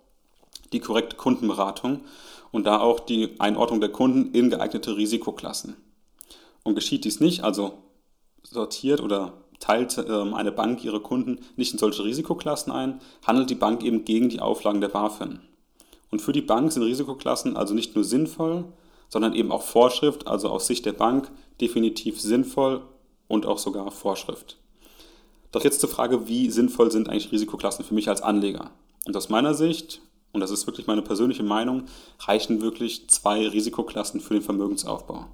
die 0.72 0.80
korrekte 0.80 1.16
Kundenberatung 1.16 2.00
und 2.50 2.64
da 2.64 2.80
auch 2.80 3.00
die 3.00 3.38
Einordnung 3.38 3.80
der 3.80 3.90
Kunden 3.90 4.32
in 4.34 4.50
geeignete 4.50 4.96
Risikoklassen. 4.96 5.76
Und 6.64 6.74
geschieht 6.74 7.04
dies 7.04 7.20
nicht, 7.20 7.44
also 7.44 7.78
sortiert 8.42 9.00
oder 9.00 9.34
teilt 9.60 9.98
ähm, 10.08 10.34
eine 10.34 10.52
Bank 10.52 10.84
ihre 10.84 11.00
Kunden 11.00 11.40
nicht 11.56 11.72
in 11.72 11.78
solche 11.78 12.04
Risikoklassen 12.04 12.72
ein, 12.72 13.00
handelt 13.26 13.50
die 13.50 13.54
Bank 13.54 13.82
eben 13.82 14.04
gegen 14.04 14.28
die 14.28 14.40
Auflagen 14.40 14.80
der 14.80 14.88
BaFin. 14.88 15.40
Und 16.10 16.22
für 16.22 16.32
die 16.32 16.42
Bank 16.42 16.72
sind 16.72 16.82
Risikoklassen 16.82 17.56
also 17.56 17.74
nicht 17.74 17.94
nur 17.94 18.04
sinnvoll, 18.04 18.64
sondern 19.08 19.34
eben 19.34 19.52
auch 19.52 19.62
Vorschrift, 19.62 20.26
also 20.26 20.48
aus 20.48 20.66
Sicht 20.66 20.86
der 20.86 20.92
Bank 20.92 21.30
definitiv 21.60 22.20
sinnvoll 22.20 22.82
und 23.26 23.46
auch 23.46 23.58
sogar 23.58 23.90
Vorschrift. 23.90 24.58
Doch 25.52 25.64
jetzt 25.64 25.80
zur 25.80 25.88
Frage, 25.88 26.28
wie 26.28 26.50
sinnvoll 26.50 26.90
sind 26.90 27.08
eigentlich 27.08 27.32
Risikoklassen 27.32 27.84
für 27.84 27.94
mich 27.94 28.08
als 28.08 28.22
Anleger? 28.22 28.70
Und 29.06 29.16
aus 29.16 29.28
meiner 29.28 29.54
Sicht, 29.54 30.02
und 30.32 30.40
das 30.40 30.50
ist 30.50 30.66
wirklich 30.66 30.86
meine 30.86 31.02
persönliche 31.02 31.42
Meinung, 31.42 31.84
reichen 32.20 32.60
wirklich 32.60 33.08
zwei 33.08 33.46
Risikoklassen 33.48 34.20
für 34.20 34.34
den 34.34 34.42
Vermögensaufbau. 34.42 35.26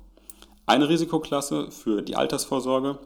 eine 0.66 0.88
Risikoklasse 0.88 1.70
für 1.70 2.02
die 2.02 2.16
Altersvorsorge. 2.16 2.98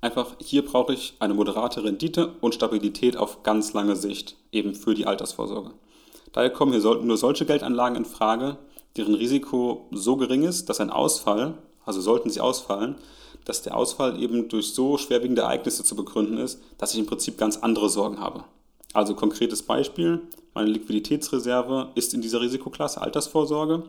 Einfach 0.00 0.36
hier 0.38 0.64
brauche 0.64 0.94
ich 0.94 1.14
eine 1.18 1.34
moderate 1.34 1.84
Rendite 1.84 2.34
und 2.40 2.54
Stabilität 2.54 3.16
auf 3.16 3.42
ganz 3.42 3.74
lange 3.74 3.96
Sicht, 3.96 4.36
eben 4.50 4.74
für 4.74 4.94
die 4.94 5.06
Altersvorsorge. 5.06 5.72
Daher 6.32 6.50
kommen 6.50 6.72
hier 6.72 6.94
nur 7.02 7.16
solche 7.16 7.44
Geldanlagen 7.44 7.96
in 7.96 8.04
Frage, 8.06 8.56
deren 8.96 9.14
Risiko 9.14 9.88
so 9.90 10.16
gering 10.16 10.44
ist, 10.44 10.68
dass 10.68 10.80
ein 10.80 10.90
Ausfall, 10.90 11.58
also 11.84 12.00
sollten 12.00 12.30
sie 12.30 12.40
ausfallen, 12.40 12.96
dass 13.44 13.62
der 13.62 13.76
Ausfall 13.76 14.20
eben 14.22 14.48
durch 14.48 14.72
so 14.72 14.96
schwerwiegende 14.96 15.42
Ereignisse 15.42 15.84
zu 15.84 15.96
begründen 15.96 16.38
ist, 16.38 16.62
dass 16.78 16.94
ich 16.94 17.00
im 17.00 17.06
Prinzip 17.06 17.36
ganz 17.36 17.58
andere 17.58 17.90
Sorgen 17.90 18.20
habe. 18.20 18.44
Also 18.92 19.14
konkretes 19.14 19.62
Beispiel, 19.62 20.22
meine 20.54 20.70
Liquiditätsreserve 20.70 21.90
ist 21.94 22.14
in 22.14 22.20
dieser 22.20 22.40
Risikoklasse 22.40 23.00
Altersvorsorge. 23.00 23.84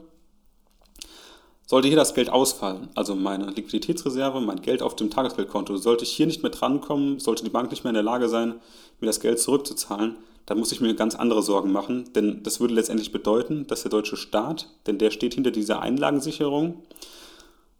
Sollte 1.65 1.87
hier 1.87 1.97
das 1.97 2.13
Geld 2.13 2.29
ausfallen, 2.29 2.89
also 2.95 3.15
meine 3.15 3.45
Liquiditätsreserve, 3.45 4.41
mein 4.41 4.61
Geld 4.61 4.81
auf 4.81 4.95
dem 4.95 5.09
Tagesgeldkonto, 5.09 5.77
sollte 5.77 6.03
ich 6.03 6.11
hier 6.11 6.27
nicht 6.27 6.43
mehr 6.43 6.51
drankommen, 6.51 7.19
sollte 7.19 7.45
die 7.45 7.49
Bank 7.49 7.71
nicht 7.71 7.83
mehr 7.83 7.91
in 7.91 7.95
der 7.95 8.03
Lage 8.03 8.27
sein, 8.27 8.55
mir 8.99 9.07
das 9.07 9.21
Geld 9.21 9.39
zurückzuzahlen, 9.39 10.17
dann 10.45 10.59
muss 10.59 10.73
ich 10.73 10.81
mir 10.81 10.93
ganz 10.95 11.15
andere 11.15 11.41
Sorgen 11.41 11.71
machen, 11.71 12.11
denn 12.13 12.43
das 12.43 12.59
würde 12.59 12.73
letztendlich 12.73 13.13
bedeuten, 13.13 13.67
dass 13.67 13.83
der 13.83 13.91
deutsche 13.91 14.17
Staat, 14.17 14.67
denn 14.85 14.97
der 14.97 15.11
steht 15.11 15.35
hinter 15.35 15.51
dieser 15.51 15.81
Einlagensicherung, 15.81 16.83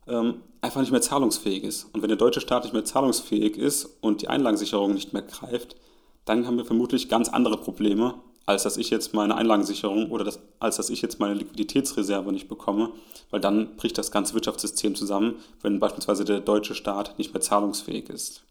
ähm, 0.08 0.36
einfach 0.62 0.80
nicht 0.80 0.92
mehr 0.92 1.02
zahlungsfähig 1.02 1.64
ist. 1.64 1.88
Und 1.94 2.02
wenn 2.02 2.10
der 2.10 2.18
deutsche 2.18 2.40
Staat 2.40 2.64
nicht 2.64 2.74
mehr 2.74 2.86
zahlungsfähig 2.86 3.58
ist 3.58 3.98
und 4.00 4.22
die 4.22 4.30
Einlagensicherung 4.30 4.94
nicht 4.94 5.12
mehr 5.12 5.24
greift, 5.24 5.76
dann 6.24 6.48
haben 6.48 6.58
wir 6.58 6.66
vermutlich 6.66 7.10
ganz 7.10 7.30
andere 7.30 7.58
Probleme, 7.58 8.16
als 8.46 8.64
dass 8.64 8.78
ich 8.78 8.90
jetzt 8.90 9.14
meine 9.14 9.36
Einlagensicherung 9.36 10.12
oder 10.12 10.24
das, 10.24 10.40
als 10.60 10.78
dass 10.78 10.90
ich 10.90 11.02
jetzt 11.02 11.20
meine 11.20 11.36
Liquiditätsreserve 11.36 12.32
nicht 12.32 12.48
bekomme, 12.48 12.92
weil 13.30 13.40
dann 13.40 13.76
bricht 13.76 13.98
das 13.98 14.12
ganze 14.12 14.34
Wirtschaftssystem 14.34 14.96
zusammen, 14.96 15.36
wenn 15.62 15.80
beispielsweise 15.80 16.26
der 16.26 16.40
deutsche 16.40 16.76
Staat 16.76 17.18
nicht 17.18 17.34
mehr 17.34 17.42
zahlungsfähig 17.42 18.10
ist. 18.10 18.44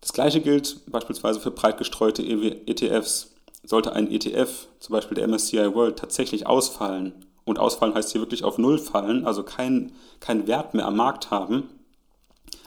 Das 0.00 0.12
gleiche 0.12 0.40
gilt 0.40 0.80
beispielsweise 0.86 1.40
für 1.40 1.50
breit 1.50 1.78
gestreute 1.78 2.22
ETFs. 2.22 3.32
Sollte 3.64 3.92
ein 3.92 4.10
ETF, 4.10 4.68
zum 4.78 4.92
Beispiel 4.92 5.16
der 5.16 5.26
MSCI 5.26 5.74
World, 5.74 5.98
tatsächlich 5.98 6.46
ausfallen, 6.46 7.12
und 7.44 7.58
ausfallen 7.58 7.94
heißt 7.94 8.12
hier 8.12 8.20
wirklich 8.20 8.44
auf 8.44 8.58
Null 8.58 8.78
fallen, 8.78 9.24
also 9.24 9.42
keinen 9.42 9.92
kein 10.20 10.46
Wert 10.46 10.74
mehr 10.74 10.86
am 10.86 10.96
Markt 10.96 11.30
haben, 11.30 11.70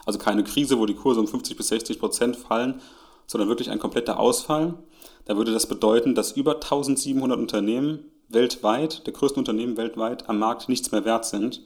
also 0.06 0.18
keine 0.18 0.42
Krise, 0.42 0.78
wo 0.78 0.86
die 0.86 0.94
Kurse 0.94 1.20
um 1.20 1.28
50 1.28 1.56
bis 1.56 1.68
60 1.68 1.98
Prozent 2.00 2.36
fallen, 2.36 2.80
sondern 3.30 3.48
wirklich 3.48 3.70
ein 3.70 3.78
kompletter 3.78 4.18
Ausfall, 4.18 4.74
da 5.24 5.36
würde 5.36 5.52
das 5.52 5.66
bedeuten, 5.66 6.16
dass 6.16 6.32
über 6.32 6.54
1700 6.54 7.38
Unternehmen 7.38 8.10
weltweit, 8.28 9.06
der 9.06 9.12
größten 9.12 9.38
Unternehmen 9.38 9.76
weltweit, 9.76 10.28
am 10.28 10.40
Markt 10.40 10.68
nichts 10.68 10.90
mehr 10.90 11.04
wert 11.04 11.24
sind. 11.24 11.62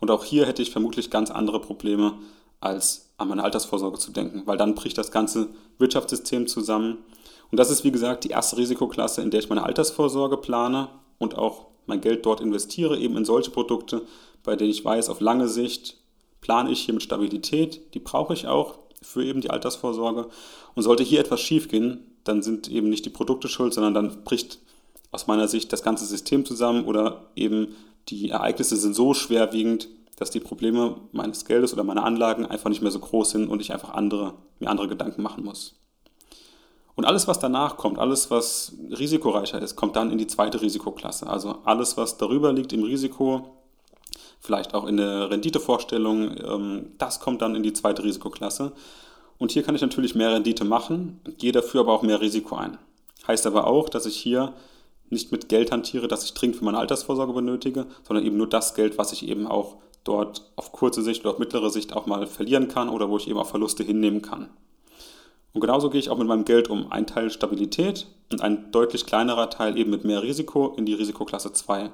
Und 0.00 0.10
auch 0.10 0.24
hier 0.24 0.46
hätte 0.46 0.62
ich 0.62 0.70
vermutlich 0.70 1.10
ganz 1.10 1.30
andere 1.30 1.60
Probleme, 1.60 2.14
als 2.60 3.10
an 3.18 3.28
meine 3.28 3.44
Altersvorsorge 3.44 3.98
zu 3.98 4.10
denken, 4.10 4.44
weil 4.46 4.56
dann 4.56 4.74
bricht 4.74 4.96
das 4.96 5.10
ganze 5.10 5.50
Wirtschaftssystem 5.76 6.46
zusammen. 6.46 7.04
Und 7.50 7.58
das 7.60 7.70
ist, 7.70 7.84
wie 7.84 7.92
gesagt, 7.92 8.24
die 8.24 8.30
erste 8.30 8.56
Risikoklasse, 8.56 9.20
in 9.20 9.30
der 9.30 9.40
ich 9.40 9.50
meine 9.50 9.64
Altersvorsorge 9.64 10.38
plane 10.38 10.88
und 11.18 11.36
auch 11.36 11.66
mein 11.84 12.00
Geld 12.00 12.24
dort 12.24 12.40
investiere, 12.40 12.98
eben 12.98 13.18
in 13.18 13.26
solche 13.26 13.50
Produkte, 13.50 14.00
bei 14.44 14.56
denen 14.56 14.70
ich 14.70 14.82
weiß, 14.82 15.10
auf 15.10 15.20
lange 15.20 15.48
Sicht 15.48 15.98
plane 16.40 16.70
ich 16.70 16.80
hier 16.80 16.94
mit 16.94 17.02
Stabilität, 17.02 17.92
die 17.92 18.00
brauche 18.00 18.32
ich 18.32 18.46
auch 18.46 18.78
für 19.02 19.24
eben 19.24 19.40
die 19.40 19.50
Altersvorsorge. 19.50 20.28
Und 20.74 20.82
sollte 20.82 21.02
hier 21.02 21.20
etwas 21.20 21.40
schiefgehen, 21.40 22.06
dann 22.24 22.42
sind 22.42 22.68
eben 22.68 22.88
nicht 22.88 23.04
die 23.04 23.10
Produkte 23.10 23.48
schuld, 23.48 23.74
sondern 23.74 23.94
dann 23.94 24.24
bricht 24.24 24.58
aus 25.10 25.26
meiner 25.26 25.48
Sicht 25.48 25.72
das 25.72 25.82
ganze 25.82 26.06
System 26.06 26.44
zusammen 26.44 26.84
oder 26.84 27.26
eben 27.36 27.74
die 28.08 28.30
Ereignisse 28.30 28.76
sind 28.76 28.94
so 28.94 29.14
schwerwiegend, 29.14 29.88
dass 30.16 30.30
die 30.30 30.40
Probleme 30.40 30.96
meines 31.12 31.44
Geldes 31.44 31.72
oder 31.72 31.84
meiner 31.84 32.04
Anlagen 32.04 32.46
einfach 32.46 32.70
nicht 32.70 32.82
mehr 32.82 32.90
so 32.90 32.98
groß 32.98 33.30
sind 33.30 33.48
und 33.48 33.60
ich 33.60 33.72
einfach 33.72 33.90
andere, 33.90 34.34
mir 34.58 34.70
andere 34.70 34.88
Gedanken 34.88 35.22
machen 35.22 35.44
muss. 35.44 35.74
Und 36.94 37.06
alles, 37.06 37.26
was 37.26 37.38
danach 37.38 37.76
kommt, 37.76 37.98
alles, 37.98 38.30
was 38.30 38.76
risikoreicher 38.90 39.60
ist, 39.60 39.76
kommt 39.76 39.96
dann 39.96 40.10
in 40.10 40.18
die 40.18 40.26
zweite 40.26 40.60
Risikoklasse. 40.60 41.26
Also 41.26 41.58
alles, 41.64 41.96
was 41.96 42.18
darüber 42.18 42.52
liegt 42.52 42.72
im 42.72 42.82
Risiko, 42.82 43.61
vielleicht 44.42 44.74
auch 44.74 44.86
in 44.86 44.96
der 44.96 45.30
Renditevorstellung, 45.30 46.36
ähm, 46.44 46.92
das 46.98 47.20
kommt 47.20 47.40
dann 47.40 47.54
in 47.54 47.62
die 47.62 47.72
zweite 47.72 48.02
Risikoklasse. 48.02 48.72
Und 49.38 49.52
hier 49.52 49.62
kann 49.62 49.74
ich 49.74 49.80
natürlich 49.80 50.14
mehr 50.14 50.32
Rendite 50.32 50.64
machen, 50.64 51.20
gehe 51.38 51.52
dafür 51.52 51.80
aber 51.80 51.92
auch 51.92 52.02
mehr 52.02 52.20
Risiko 52.20 52.56
ein. 52.56 52.76
Heißt 53.26 53.46
aber 53.46 53.66
auch, 53.66 53.88
dass 53.88 54.06
ich 54.06 54.16
hier 54.16 54.52
nicht 55.10 55.30
mit 55.30 55.48
Geld 55.48 55.70
hantiere, 55.70 56.08
das 56.08 56.24
ich 56.24 56.34
dringend 56.34 56.56
für 56.56 56.64
meine 56.64 56.78
Altersvorsorge 56.78 57.32
benötige, 57.32 57.86
sondern 58.02 58.26
eben 58.26 58.36
nur 58.36 58.48
das 58.48 58.74
Geld, 58.74 58.98
was 58.98 59.12
ich 59.12 59.28
eben 59.28 59.46
auch 59.46 59.76
dort 60.04 60.50
auf 60.56 60.72
kurze 60.72 61.02
Sicht 61.02 61.22
oder 61.22 61.34
auf 61.34 61.38
mittlere 61.38 61.70
Sicht 61.70 61.92
auch 61.92 62.06
mal 62.06 62.26
verlieren 62.26 62.68
kann 62.68 62.88
oder 62.88 63.08
wo 63.08 63.16
ich 63.16 63.28
eben 63.28 63.38
auch 63.38 63.46
Verluste 63.46 63.84
hinnehmen 63.84 64.22
kann. 64.22 64.48
Und 65.52 65.60
genauso 65.60 65.90
gehe 65.90 66.00
ich 66.00 66.08
auch 66.08 66.18
mit 66.18 66.26
meinem 66.26 66.44
Geld 66.44 66.70
um. 66.70 66.90
Ein 66.90 67.06
Teil 67.06 67.30
Stabilität 67.30 68.06
und 68.32 68.40
ein 68.40 68.72
deutlich 68.72 69.06
kleinerer 69.06 69.50
Teil 69.50 69.76
eben 69.76 69.90
mit 69.90 70.04
mehr 70.04 70.22
Risiko 70.22 70.74
in 70.76 70.86
die 70.86 70.94
Risikoklasse 70.94 71.52
2. 71.52 71.90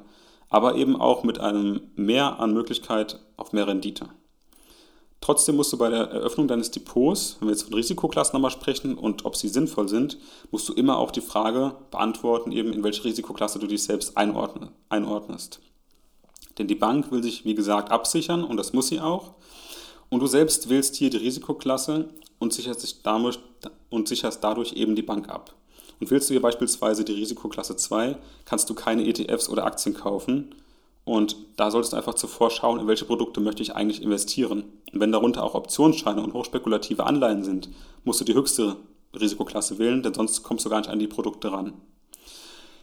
Aber 0.48 0.76
eben 0.76 0.96
auch 0.96 1.24
mit 1.24 1.38
einem 1.38 1.90
Mehr 1.96 2.40
an 2.40 2.54
Möglichkeit 2.54 3.20
auf 3.36 3.52
mehr 3.52 3.66
Rendite. 3.66 4.08
Trotzdem 5.20 5.56
musst 5.56 5.72
du 5.72 5.78
bei 5.78 5.90
der 5.90 6.10
Eröffnung 6.10 6.46
deines 6.46 6.70
Depots, 6.70 7.36
wenn 7.38 7.48
wir 7.48 7.52
jetzt 7.52 7.64
von 7.64 7.74
Risikoklassen 7.74 8.34
nochmal 8.34 8.50
sprechen 8.52 8.96
und 8.96 9.24
ob 9.24 9.36
sie 9.36 9.48
sinnvoll 9.48 9.88
sind, 9.88 10.16
musst 10.50 10.68
du 10.68 10.72
immer 10.72 10.96
auch 10.98 11.10
die 11.10 11.20
Frage 11.20 11.74
beantworten, 11.90 12.52
eben 12.52 12.72
in 12.72 12.84
welche 12.84 13.04
Risikoklasse 13.04 13.58
du 13.58 13.66
dich 13.66 13.82
selbst 13.82 14.16
einordnest. 14.16 15.60
Denn 16.56 16.68
die 16.68 16.74
Bank 16.74 17.10
will 17.10 17.22
sich, 17.22 17.44
wie 17.44 17.54
gesagt, 17.54 17.90
absichern 17.90 18.44
und 18.44 18.56
das 18.56 18.72
muss 18.72 18.88
sie 18.88 19.00
auch. 19.00 19.34
Und 20.08 20.20
du 20.20 20.26
selbst 20.26 20.68
wählst 20.68 20.96
hier 20.96 21.10
die 21.10 21.18
Risikoklasse 21.18 22.08
und 22.38 22.52
sicherst, 22.52 22.82
dich 22.82 23.02
damit, 23.02 23.38
und 23.90 24.08
sicherst 24.08 24.42
dadurch 24.42 24.72
eben 24.74 24.94
die 24.94 25.02
Bank 25.02 25.28
ab. 25.28 25.54
Und 26.00 26.10
willst 26.10 26.28
du 26.28 26.34
hier 26.34 26.42
beispielsweise 26.42 27.04
die 27.04 27.12
Risikoklasse 27.12 27.76
2, 27.76 28.16
kannst 28.44 28.70
du 28.70 28.74
keine 28.74 29.06
ETFs 29.06 29.48
oder 29.48 29.64
Aktien 29.64 29.94
kaufen. 29.94 30.54
Und 31.04 31.36
da 31.56 31.70
solltest 31.70 31.92
du 31.92 31.96
einfach 31.96 32.14
zuvor 32.14 32.50
schauen, 32.50 32.80
in 32.80 32.86
welche 32.86 33.06
Produkte 33.06 33.40
möchte 33.40 33.62
ich 33.62 33.74
eigentlich 33.74 34.02
investieren. 34.02 34.64
Und 34.92 35.00
wenn 35.00 35.12
darunter 35.12 35.42
auch 35.42 35.54
Optionsscheine 35.54 36.22
und 36.22 36.34
hochspekulative 36.34 37.04
Anleihen 37.04 37.42
sind, 37.42 37.70
musst 38.04 38.20
du 38.20 38.24
die 38.24 38.34
höchste 38.34 38.76
Risikoklasse 39.18 39.78
wählen, 39.78 40.02
denn 40.02 40.14
sonst 40.14 40.42
kommst 40.42 40.64
du 40.64 40.70
gar 40.70 40.78
nicht 40.78 40.90
an 40.90 40.98
die 40.98 41.08
Produkte 41.08 41.50
ran. 41.50 41.72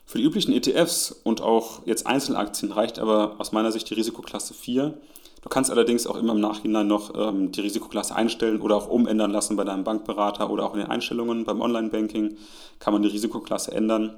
Für 0.05 0.17
die 0.17 0.23
üblichen 0.23 0.53
ETFs 0.53 1.11
und 1.23 1.41
auch 1.41 1.85
jetzt 1.85 2.05
Einzelaktien 2.05 2.71
reicht 2.71 2.99
aber 2.99 3.35
aus 3.39 3.51
meiner 3.51 3.71
Sicht 3.71 3.89
die 3.89 3.95
Risikoklasse 3.95 4.53
4, 4.53 4.97
Du 5.45 5.49
kannst 5.49 5.69
allerdings 5.69 6.07
auch 6.07 6.15
immer 6.15 6.33
im 6.33 6.39
Nachhinein 6.39 6.87
noch 6.87 7.13
ähm, 7.15 7.51
die 7.51 7.61
Risikoklasse 7.61 8.15
einstellen 8.15 8.61
oder 8.61 8.75
auch 8.75 8.89
umändern 8.89 9.29
lassen 9.29 9.55
bei 9.55 9.63
deinem 9.63 9.83
Bankberater 9.83 10.49
oder 10.49 10.65
auch 10.65 10.73
in 10.73 10.79
den 10.79 10.89
Einstellungen 10.89 11.45
beim 11.45 11.61
Online-Banking 11.61 12.37
kann 12.79 12.93
man 12.93 13.03
die 13.03 13.09
Risikoklasse 13.09 13.71
ändern. 13.71 14.15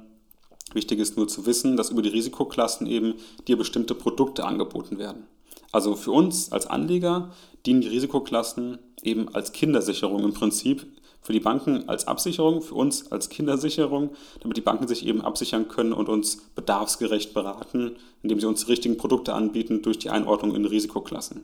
Wichtig 0.72 0.98
ist 0.98 1.18
nur 1.18 1.28
zu 1.28 1.44
wissen, 1.44 1.76
dass 1.76 1.90
über 1.90 2.00
die 2.00 2.08
Risikoklassen 2.08 2.86
eben 2.86 3.16
dir 3.46 3.58
bestimmte 3.58 3.94
Produkte 3.94 4.46
angeboten 4.46 4.98
werden. 4.98 5.26
Also 5.70 5.96
für 5.96 6.12
uns 6.12 6.50
als 6.50 6.66
Anleger 6.66 7.30
dienen 7.66 7.82
die 7.82 7.88
Risikoklassen 7.88 8.78
eben 9.02 9.28
als 9.34 9.52
Kindersicherung 9.52 10.24
im 10.24 10.32
Prinzip 10.32 10.86
für 11.20 11.32
die 11.32 11.40
Banken 11.40 11.88
als 11.88 12.06
Absicherung, 12.06 12.62
für 12.62 12.74
uns 12.74 13.12
als 13.12 13.28
Kindersicherung, 13.28 14.10
damit 14.40 14.56
die 14.56 14.62
Banken 14.62 14.88
sich 14.88 15.06
eben 15.06 15.20
absichern 15.20 15.68
können 15.68 15.92
und 15.92 16.08
uns 16.08 16.36
bedarfsgerecht 16.54 17.34
beraten, 17.34 17.96
indem 18.22 18.40
sie 18.40 18.46
uns 18.46 18.64
die 18.64 18.70
richtigen 18.70 18.96
Produkte 18.96 19.34
anbieten 19.34 19.82
durch 19.82 19.98
die 19.98 20.10
Einordnung 20.10 20.54
in 20.54 20.64
Risikoklassen. 20.64 21.42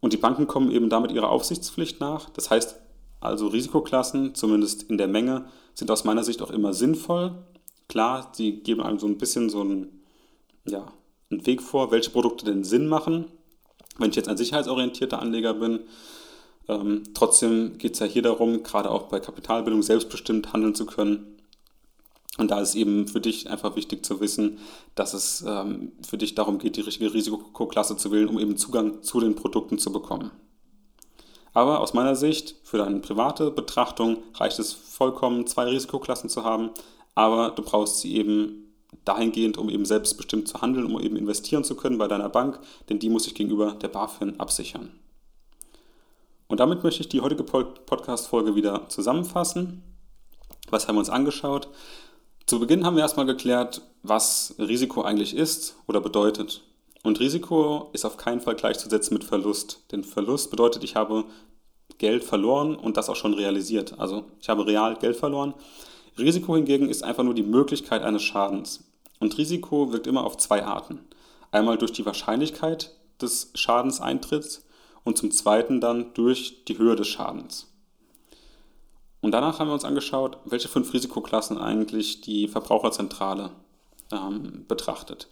Und 0.00 0.12
die 0.12 0.18
Banken 0.18 0.46
kommen 0.46 0.70
eben 0.70 0.90
damit 0.90 1.12
ihrer 1.12 1.30
Aufsichtspflicht 1.30 2.00
nach. 2.00 2.28
Das 2.30 2.50
heißt 2.50 2.76
also 3.20 3.46
Risikoklassen, 3.46 4.34
zumindest 4.34 4.82
in 4.84 4.98
der 4.98 5.08
Menge, 5.08 5.46
sind 5.72 5.90
aus 5.90 6.04
meiner 6.04 6.22
Sicht 6.22 6.42
auch 6.42 6.50
immer 6.50 6.74
sinnvoll. 6.74 7.32
Klar, 7.88 8.30
sie 8.34 8.58
geben 8.60 8.82
einem 8.82 8.98
so 8.98 9.06
ein 9.06 9.16
bisschen 9.16 9.48
so 9.48 9.62
einen, 9.62 10.02
ja, 10.66 10.92
einen 11.30 11.46
Weg 11.46 11.62
vor, 11.62 11.90
welche 11.90 12.10
Produkte 12.10 12.44
denn 12.44 12.64
Sinn 12.64 12.86
machen. 12.86 13.26
Wenn 13.98 14.10
ich 14.10 14.16
jetzt 14.16 14.28
ein 14.28 14.36
sicherheitsorientierter 14.36 15.20
Anleger 15.20 15.54
bin, 15.54 15.80
ähm, 16.68 17.02
trotzdem 17.14 17.78
geht 17.78 17.94
es 17.94 18.00
ja 18.00 18.06
hier 18.06 18.22
darum, 18.22 18.62
gerade 18.62 18.90
auch 18.90 19.04
bei 19.04 19.20
Kapitalbildung 19.20 19.82
selbstbestimmt 19.82 20.52
handeln 20.52 20.74
zu 20.74 20.86
können. 20.86 21.38
Und 22.36 22.50
da 22.50 22.60
ist 22.60 22.74
eben 22.74 23.06
für 23.06 23.20
dich 23.20 23.48
einfach 23.48 23.76
wichtig 23.76 24.04
zu 24.04 24.20
wissen, 24.20 24.58
dass 24.94 25.14
es 25.14 25.44
ähm, 25.46 25.92
für 26.06 26.18
dich 26.18 26.34
darum 26.34 26.58
geht, 26.58 26.76
die 26.76 26.80
richtige 26.80 27.14
Risikoklasse 27.14 27.96
zu 27.96 28.10
wählen, 28.10 28.28
um 28.28 28.40
eben 28.40 28.56
Zugang 28.56 29.02
zu 29.02 29.20
den 29.20 29.36
Produkten 29.36 29.78
zu 29.78 29.92
bekommen. 29.92 30.32
Aber 31.52 31.78
aus 31.78 31.94
meiner 31.94 32.16
Sicht, 32.16 32.56
für 32.64 32.78
deine 32.78 32.98
private 32.98 33.52
Betrachtung 33.52 34.18
reicht 34.34 34.58
es 34.58 34.72
vollkommen, 34.72 35.46
zwei 35.46 35.66
Risikoklassen 35.66 36.28
zu 36.28 36.42
haben, 36.42 36.70
aber 37.14 37.50
du 37.50 37.62
brauchst 37.62 38.00
sie 38.00 38.16
eben 38.16 38.72
dahingehend, 39.04 39.56
um 39.56 39.68
eben 39.68 39.84
selbstbestimmt 39.84 40.48
zu 40.48 40.60
handeln, 40.60 40.86
um 40.86 41.00
eben 41.00 41.16
investieren 41.16 41.62
zu 41.62 41.76
können 41.76 41.98
bei 41.98 42.08
deiner 42.08 42.28
Bank, 42.28 42.58
denn 42.88 42.98
die 42.98 43.08
muss 43.08 43.24
sich 43.24 43.34
gegenüber 43.34 43.72
der 43.72 43.88
BaFin 43.88 44.40
absichern. 44.40 44.90
Und 46.48 46.60
damit 46.60 46.84
möchte 46.84 47.00
ich 47.00 47.08
die 47.08 47.20
heutige 47.20 47.44
Podcast-Folge 47.44 48.54
wieder 48.54 48.88
zusammenfassen. 48.88 49.82
Was 50.70 50.88
haben 50.88 50.96
wir 50.96 51.00
uns 51.00 51.10
angeschaut? 51.10 51.68
Zu 52.46 52.60
Beginn 52.60 52.84
haben 52.84 52.96
wir 52.96 53.02
erstmal 53.02 53.26
geklärt, 53.26 53.82
was 54.02 54.54
Risiko 54.58 55.02
eigentlich 55.02 55.34
ist 55.34 55.76
oder 55.86 56.00
bedeutet. 56.00 56.62
Und 57.02 57.20
Risiko 57.20 57.90
ist 57.92 58.04
auf 58.04 58.16
keinen 58.16 58.40
Fall 58.40 58.54
gleichzusetzen 58.54 59.14
mit 59.14 59.24
Verlust. 59.24 59.84
Denn 59.92 60.04
Verlust 60.04 60.50
bedeutet, 60.50 60.84
ich 60.84 60.96
habe 60.96 61.24
Geld 61.98 62.24
verloren 62.24 62.76
und 62.76 62.96
das 62.96 63.08
auch 63.08 63.16
schon 63.16 63.34
realisiert. 63.34 63.98
Also 63.98 64.24
ich 64.40 64.48
habe 64.48 64.66
real 64.66 64.96
Geld 64.96 65.16
verloren. 65.16 65.54
Risiko 66.18 66.54
hingegen 66.54 66.88
ist 66.88 67.02
einfach 67.02 67.24
nur 67.24 67.34
die 67.34 67.42
Möglichkeit 67.42 68.02
eines 68.02 68.22
Schadens. 68.22 68.84
Und 69.20 69.36
Risiko 69.38 69.92
wirkt 69.92 70.06
immer 70.06 70.24
auf 70.24 70.36
zwei 70.36 70.64
Arten. 70.64 71.00
Einmal 71.50 71.78
durch 71.78 71.92
die 71.92 72.06
Wahrscheinlichkeit 72.06 72.94
des 73.20 73.50
Schadenseintritts 73.54 74.63
und 75.04 75.18
zum 75.18 75.30
Zweiten 75.30 75.80
dann 75.80 76.12
durch 76.14 76.64
die 76.64 76.78
Höhe 76.78 76.96
des 76.96 77.08
Schadens. 77.08 77.70
Und 79.20 79.30
danach 79.30 79.58
haben 79.58 79.68
wir 79.68 79.74
uns 79.74 79.84
angeschaut, 79.84 80.38
welche 80.44 80.68
fünf 80.68 80.92
Risikoklassen 80.92 81.56
eigentlich 81.56 82.20
die 82.20 82.48
Verbraucherzentrale 82.48 83.50
ähm, 84.12 84.64
betrachtet. 84.68 85.28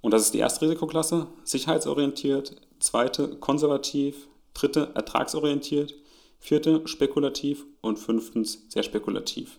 Und 0.00 0.12
das 0.12 0.22
ist 0.22 0.34
die 0.34 0.38
erste 0.38 0.62
Risikoklasse, 0.62 1.26
sicherheitsorientiert, 1.44 2.56
zweite 2.78 3.36
konservativ, 3.36 4.28
dritte 4.54 4.92
ertragsorientiert, 4.94 5.94
vierte 6.38 6.86
spekulativ 6.86 7.66
und 7.80 7.98
fünftens 7.98 8.64
sehr 8.68 8.82
spekulativ. 8.82 9.58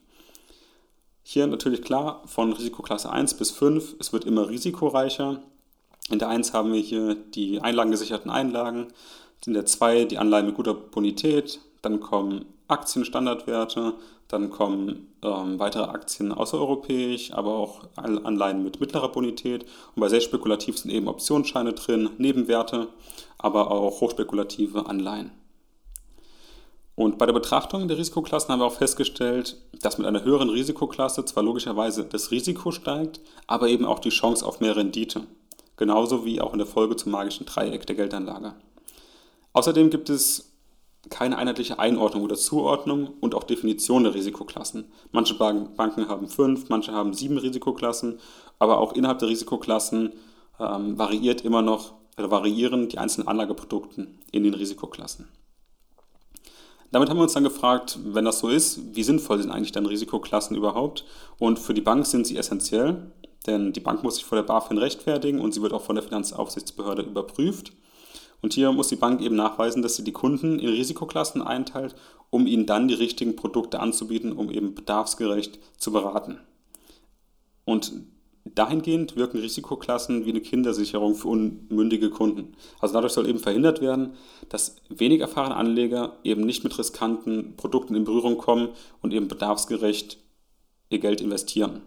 Hier 1.22 1.46
natürlich 1.46 1.84
klar 1.84 2.24
von 2.25 2.53
Risikoklasse 2.53 3.12
1 3.12 3.36
bis 3.36 3.51
5, 3.51 3.98
es 4.00 4.13
wird 4.13 4.25
immer 4.25 4.50
risikoreicher. 4.50 5.44
In 6.10 6.18
der 6.18 6.29
1 6.29 6.53
haben 6.53 6.74
wir 6.74 6.82
hier 6.82 7.13
die 7.13 7.60
einlagengesicherten 7.62 8.32
Einlagen, 8.32 8.88
in 9.46 9.53
der 9.53 9.65
2 9.65 10.05
die 10.05 10.17
Anleihen 10.17 10.46
mit 10.46 10.55
guter 10.55 10.74
Bonität, 10.74 11.60
dann 11.81 12.00
kommen 12.00 12.46
Aktienstandardwerte, 12.67 13.93
dann 14.27 14.51
kommen 14.51 15.08
ähm, 15.24 15.58
weitere 15.58 15.86
Aktien 15.86 16.31
außereuropäisch, 16.31 17.34
aber 17.34 17.55
auch 17.55 17.81
Anleihen 17.96 18.63
mit 18.63 18.79
mittlerer 18.79 19.10
Bonität. 19.10 19.65
Und 19.96 20.01
bei 20.01 20.08
sehr 20.08 20.22
spekulativ 20.22 20.77
sind 20.77 20.91
eben 20.91 21.08
Optionsscheine 21.08 21.74
drin, 21.74 22.12
Nebenwerte, 22.17 22.89
aber 23.38 23.72
auch 23.72 24.01
hochspekulative 24.01 24.86
Anleihen. 24.86 25.31
Und 26.93 27.17
bei 27.17 27.25
der 27.25 27.34
Betrachtung 27.34 27.88
der 27.88 27.98
Risikoklassen 27.98 28.51
haben 28.51 28.60
wir 28.60 28.65
auch 28.65 28.74
festgestellt, 28.74 29.55
dass 29.81 29.98
mit 29.98 30.05
einer 30.05 30.25
höheren 30.25 30.50
Risikoklasse 30.50 31.24
zwar 31.24 31.43
logischerweise 31.43 32.03
das 32.03 32.29
Risiko 32.29 32.72
steigt, 32.72 33.22
aber 33.48 33.69
eben 33.69 33.86
auch 33.86 34.00
die 34.00 34.10
Chance 34.10 34.46
auf 34.46 34.60
mehr 34.60 34.75
Rendite. 34.75 35.22
Genauso 35.77 36.25
wie 36.25 36.41
auch 36.41 36.51
in 36.51 36.60
der 36.60 36.67
Folge 36.67 36.98
zum 36.98 37.13
magischen 37.13 37.46
Dreieck 37.46 37.88
der 37.88 37.96
Geldanlage. 37.96 38.53
Außerdem 39.53 39.89
gibt 39.89 40.10
es 40.10 40.50
keine 41.10 41.38
einheitliche 41.38 41.79
Einordnung 41.79 42.24
oder 42.24 42.36
Zuordnung 42.36 43.13
und 43.22 43.34
auch 43.34 43.44
Definition 43.44 44.03
der 44.03 44.13
Risikoklassen. 44.13 44.91
Manche 45.12 45.34
Banken 45.36 46.10
haben 46.10 46.27
fünf, 46.27 46.70
manche 46.70 46.91
haben 46.91 47.13
sieben 47.13 47.38
Risikoklassen, 47.38 48.20
aber 48.60 48.79
auch 48.79 48.94
innerhalb 48.94 49.20
der 49.20 49.29
Risikoklassen 49.29 50.13
ähm, 50.60 50.98
variiert 50.98 51.41
immer 51.41 51.62
noch 51.62 51.94
oder 52.18 52.32
variieren 52.32 52.89
die 52.89 52.98
einzelnen 52.98 53.27
Anlageprodukte 53.29 54.08
in 54.32 54.44
den 54.44 54.53
Risikoklassen. 54.53 55.29
Damit 56.91 57.10
haben 57.10 57.18
wir 57.18 57.24
uns 57.24 57.34
dann 57.34 57.44
gefragt, 57.44 58.00
wenn 58.03 58.25
das 58.25 58.39
so 58.39 58.50
ist, 58.50 58.96
wie 58.96 59.03
sinnvoll 59.03 59.39
sind 59.39 59.51
eigentlich 59.51 59.72
dann 59.72 59.86
Risikoklassen 59.86 60.58
überhaupt? 60.58 61.06
Und 61.38 61.60
für 61.60 61.75
die 61.75 61.82
Bank 61.82 62.06
sind 62.08 62.25
sie 62.25 62.36
essentiell, 62.36 63.12
denn 63.46 63.74
die 63.74 63.79
Bank 63.79 64.03
muss 64.03 64.15
sich 64.15 64.25
vor 64.25 64.38
der 64.38 64.44
BaFin 64.44 64.79
rechtfertigen 64.79 65.39
und 65.39 65.53
sie 65.53 65.62
wird 65.62 65.72
auch 65.72 65.84
von 65.84 65.96
der 65.96 66.03
Finanzaufsichtsbehörde 66.03 67.03
überprüft. 67.03 67.74
Und 68.41 68.53
hier 68.53 68.72
muss 68.72 68.88
die 68.88 68.96
Bank 68.96 69.22
eben 69.22 69.36
nachweisen, 69.36 69.81
dass 69.81 69.96
sie 69.96 70.03
die 70.03 70.13
Kunden 70.13 70.60
in 70.60 70.69
Risikoklassen 70.69 71.41
einteilt, 71.41 71.96
um 72.29 72.48
ihnen 72.48 72.65
dann 72.65 72.88
die 72.88 72.93
richtigen 72.93 73.36
Produkte 73.36 73.79
anzubieten, 73.79 74.31
um 74.31 74.50
eben 74.50 74.75
bedarfsgerecht 74.75 75.60
zu 75.77 75.91
beraten. 75.91 76.39
Und 77.65 77.91
dahingehend 78.46 79.15
wirken 79.15 79.39
Risikoklassen 79.39 80.25
wie 80.25 80.29
eine 80.29 80.41
Kindersicherung 80.41 81.15
für 81.15 81.27
unmündige 81.27 82.10
Kunden. 82.10 82.55
Also 82.79 82.93
dadurch 82.93 83.13
soll 83.13 83.27
eben 83.27 83.39
verhindert 83.39 83.82
werden, 83.82 84.13
dass 84.47 84.78
wenig 84.89 85.21
erfahrene 85.21 85.56
Anleger 85.56 86.17
eben 86.23 86.41
nicht 86.41 86.63
mit 86.63 86.78
riskanten 86.78 87.56
Produkten 87.58 87.95
in 87.95 88.06
Berührung 88.06 88.38
kommen 88.38 88.69
und 89.02 89.13
eben 89.13 89.28
bedarfsgerecht 89.28 90.17
ihr 90.89 90.99
Geld 90.99 91.21
investieren. 91.21 91.82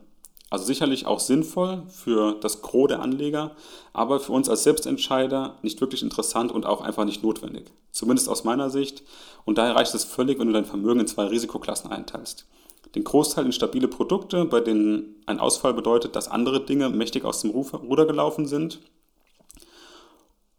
Also 0.53 0.67
sicherlich 0.67 1.07
auch 1.07 1.19
sinnvoll 1.19 1.85
für 1.89 2.35
das 2.39 2.61
Gros 2.61 2.89
der 2.89 3.01
Anleger, 3.01 3.57
aber 3.95 4.21
für 4.21 4.33
uns 4.33 4.51
als 4.51 4.65
Selbstentscheider 4.65 5.57
nicht 5.63 5.81
wirklich 5.81 6.03
interessant 6.03 6.53
und 6.53 6.67
auch 6.67 6.83
einfach 6.83 7.07
nicht 7.07 7.23
notwendig. 7.23 7.73
Zumindest 7.91 8.29
aus 8.29 8.45
meiner 8.45 8.69
Sicht. 8.69 9.03
Und 9.47 9.57
daher 9.57 9.77
reicht 9.77 9.95
es 9.95 10.05
völlig, 10.05 10.39
wenn 10.39 10.49
du 10.49 10.53
dein 10.53 10.67
Vermögen 10.67 11.01
in 11.01 11.07
zwei 11.07 11.25
Risikoklassen 11.25 11.91
einteilst. 11.91 12.47
Den 12.95 13.03
Großteil 13.03 13.47
in 13.47 13.53
stabile 13.53 13.89
Produkte, 13.89 14.45
bei 14.45 14.61
denen 14.61 15.23
ein 15.25 15.41
Ausfall 15.41 15.73
bedeutet, 15.73 16.17
dass 16.17 16.29
andere 16.29 16.63
Dinge 16.63 16.91
mächtig 16.91 17.25
aus 17.25 17.41
dem 17.41 17.53
Ruder 17.53 18.05
gelaufen 18.05 18.47
sind. 18.47 18.81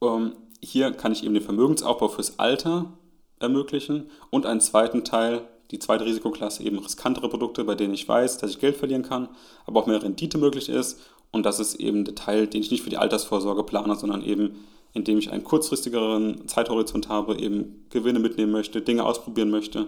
Ähm, 0.01 0.33
hier 0.59 0.91
kann 0.93 1.11
ich 1.11 1.23
eben 1.23 1.35
den 1.35 1.43
Vermögensaufbau 1.43 2.07
fürs 2.07 2.39
Alter 2.39 2.97
ermöglichen 3.37 4.09
und 4.31 4.47
einen 4.47 4.59
zweiten 4.59 5.03
Teil 5.03 5.47
die 5.73 5.79
zweite 5.79 6.05
Risikoklasse 6.05 6.63
eben 6.63 6.77
riskantere 6.77 7.27
Produkte, 7.29 7.63
bei 7.63 7.73
denen 7.73 7.95
ich 7.95 8.07
weiß, 8.07 8.37
dass 8.37 8.51
ich 8.51 8.59
Geld 8.59 8.77
verlieren 8.77 9.01
kann, 9.01 9.27
aber 9.65 9.81
auch 9.81 9.87
mehr 9.87 10.01
Rendite 10.01 10.37
möglich 10.37 10.69
ist. 10.69 10.99
Und 11.31 11.45
das 11.47 11.59
ist 11.59 11.75
eben 11.75 12.05
der 12.05 12.13
Teil, 12.13 12.45
den 12.45 12.61
ich 12.61 12.69
nicht 12.69 12.83
für 12.83 12.91
die 12.91 12.97
Altersvorsorge 12.97 13.63
plane, 13.63 13.95
sondern 13.95 14.23
eben, 14.23 14.65
indem 14.93 15.17
ich 15.17 15.31
einen 15.31 15.43
kurzfristigeren 15.43 16.47
Zeithorizont 16.47 17.09
habe, 17.09 17.39
eben 17.39 17.87
Gewinne 17.89 18.19
mitnehmen 18.19 18.51
möchte, 18.51 18.81
Dinge 18.81 19.03
ausprobieren 19.03 19.49
möchte, 19.49 19.87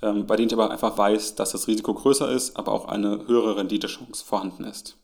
ähm, 0.00 0.26
bei 0.26 0.36
denen 0.36 0.48
ich 0.48 0.54
aber 0.54 0.70
einfach 0.70 0.96
weiß, 0.96 1.34
dass 1.34 1.52
das 1.52 1.68
Risiko 1.68 1.92
größer 1.92 2.32
ist, 2.32 2.56
aber 2.56 2.72
auch 2.72 2.86
eine 2.86 3.26
höhere 3.26 3.58
Renditechance 3.58 4.24
vorhanden 4.24 4.64
ist. 4.64 4.96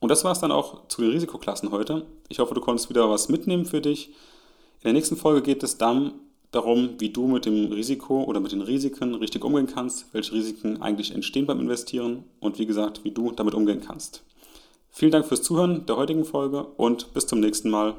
Und 0.00 0.10
das 0.10 0.22
war 0.22 0.32
es 0.32 0.40
dann 0.40 0.52
auch 0.52 0.86
zu 0.88 1.00
den 1.00 1.12
Risikoklassen 1.12 1.70
heute. 1.70 2.04
Ich 2.28 2.40
hoffe, 2.40 2.52
du 2.52 2.60
konntest 2.60 2.90
wieder 2.90 3.08
was 3.08 3.30
mitnehmen 3.30 3.64
für 3.64 3.80
dich. 3.80 4.08
In 4.08 4.84
der 4.84 4.92
nächsten 4.92 5.16
Folge 5.16 5.40
geht 5.40 5.62
es 5.62 5.78
dann 5.78 6.12
darum, 6.50 6.90
wie 6.98 7.10
du 7.10 7.26
mit 7.26 7.46
dem 7.46 7.72
Risiko 7.72 8.24
oder 8.24 8.40
mit 8.40 8.52
den 8.52 8.62
Risiken 8.62 9.14
richtig 9.14 9.44
umgehen 9.44 9.66
kannst, 9.66 10.12
welche 10.12 10.32
Risiken 10.32 10.80
eigentlich 10.82 11.14
entstehen 11.14 11.46
beim 11.46 11.60
Investieren 11.60 12.24
und 12.40 12.58
wie 12.58 12.66
gesagt, 12.66 13.04
wie 13.04 13.10
du 13.10 13.32
damit 13.32 13.54
umgehen 13.54 13.82
kannst. 13.86 14.22
Vielen 14.90 15.12
Dank 15.12 15.26
fürs 15.26 15.42
Zuhören 15.42 15.84
der 15.86 15.96
heutigen 15.96 16.24
Folge 16.24 16.64
und 16.64 17.12
bis 17.12 17.26
zum 17.26 17.40
nächsten 17.40 17.70
Mal. 17.70 17.94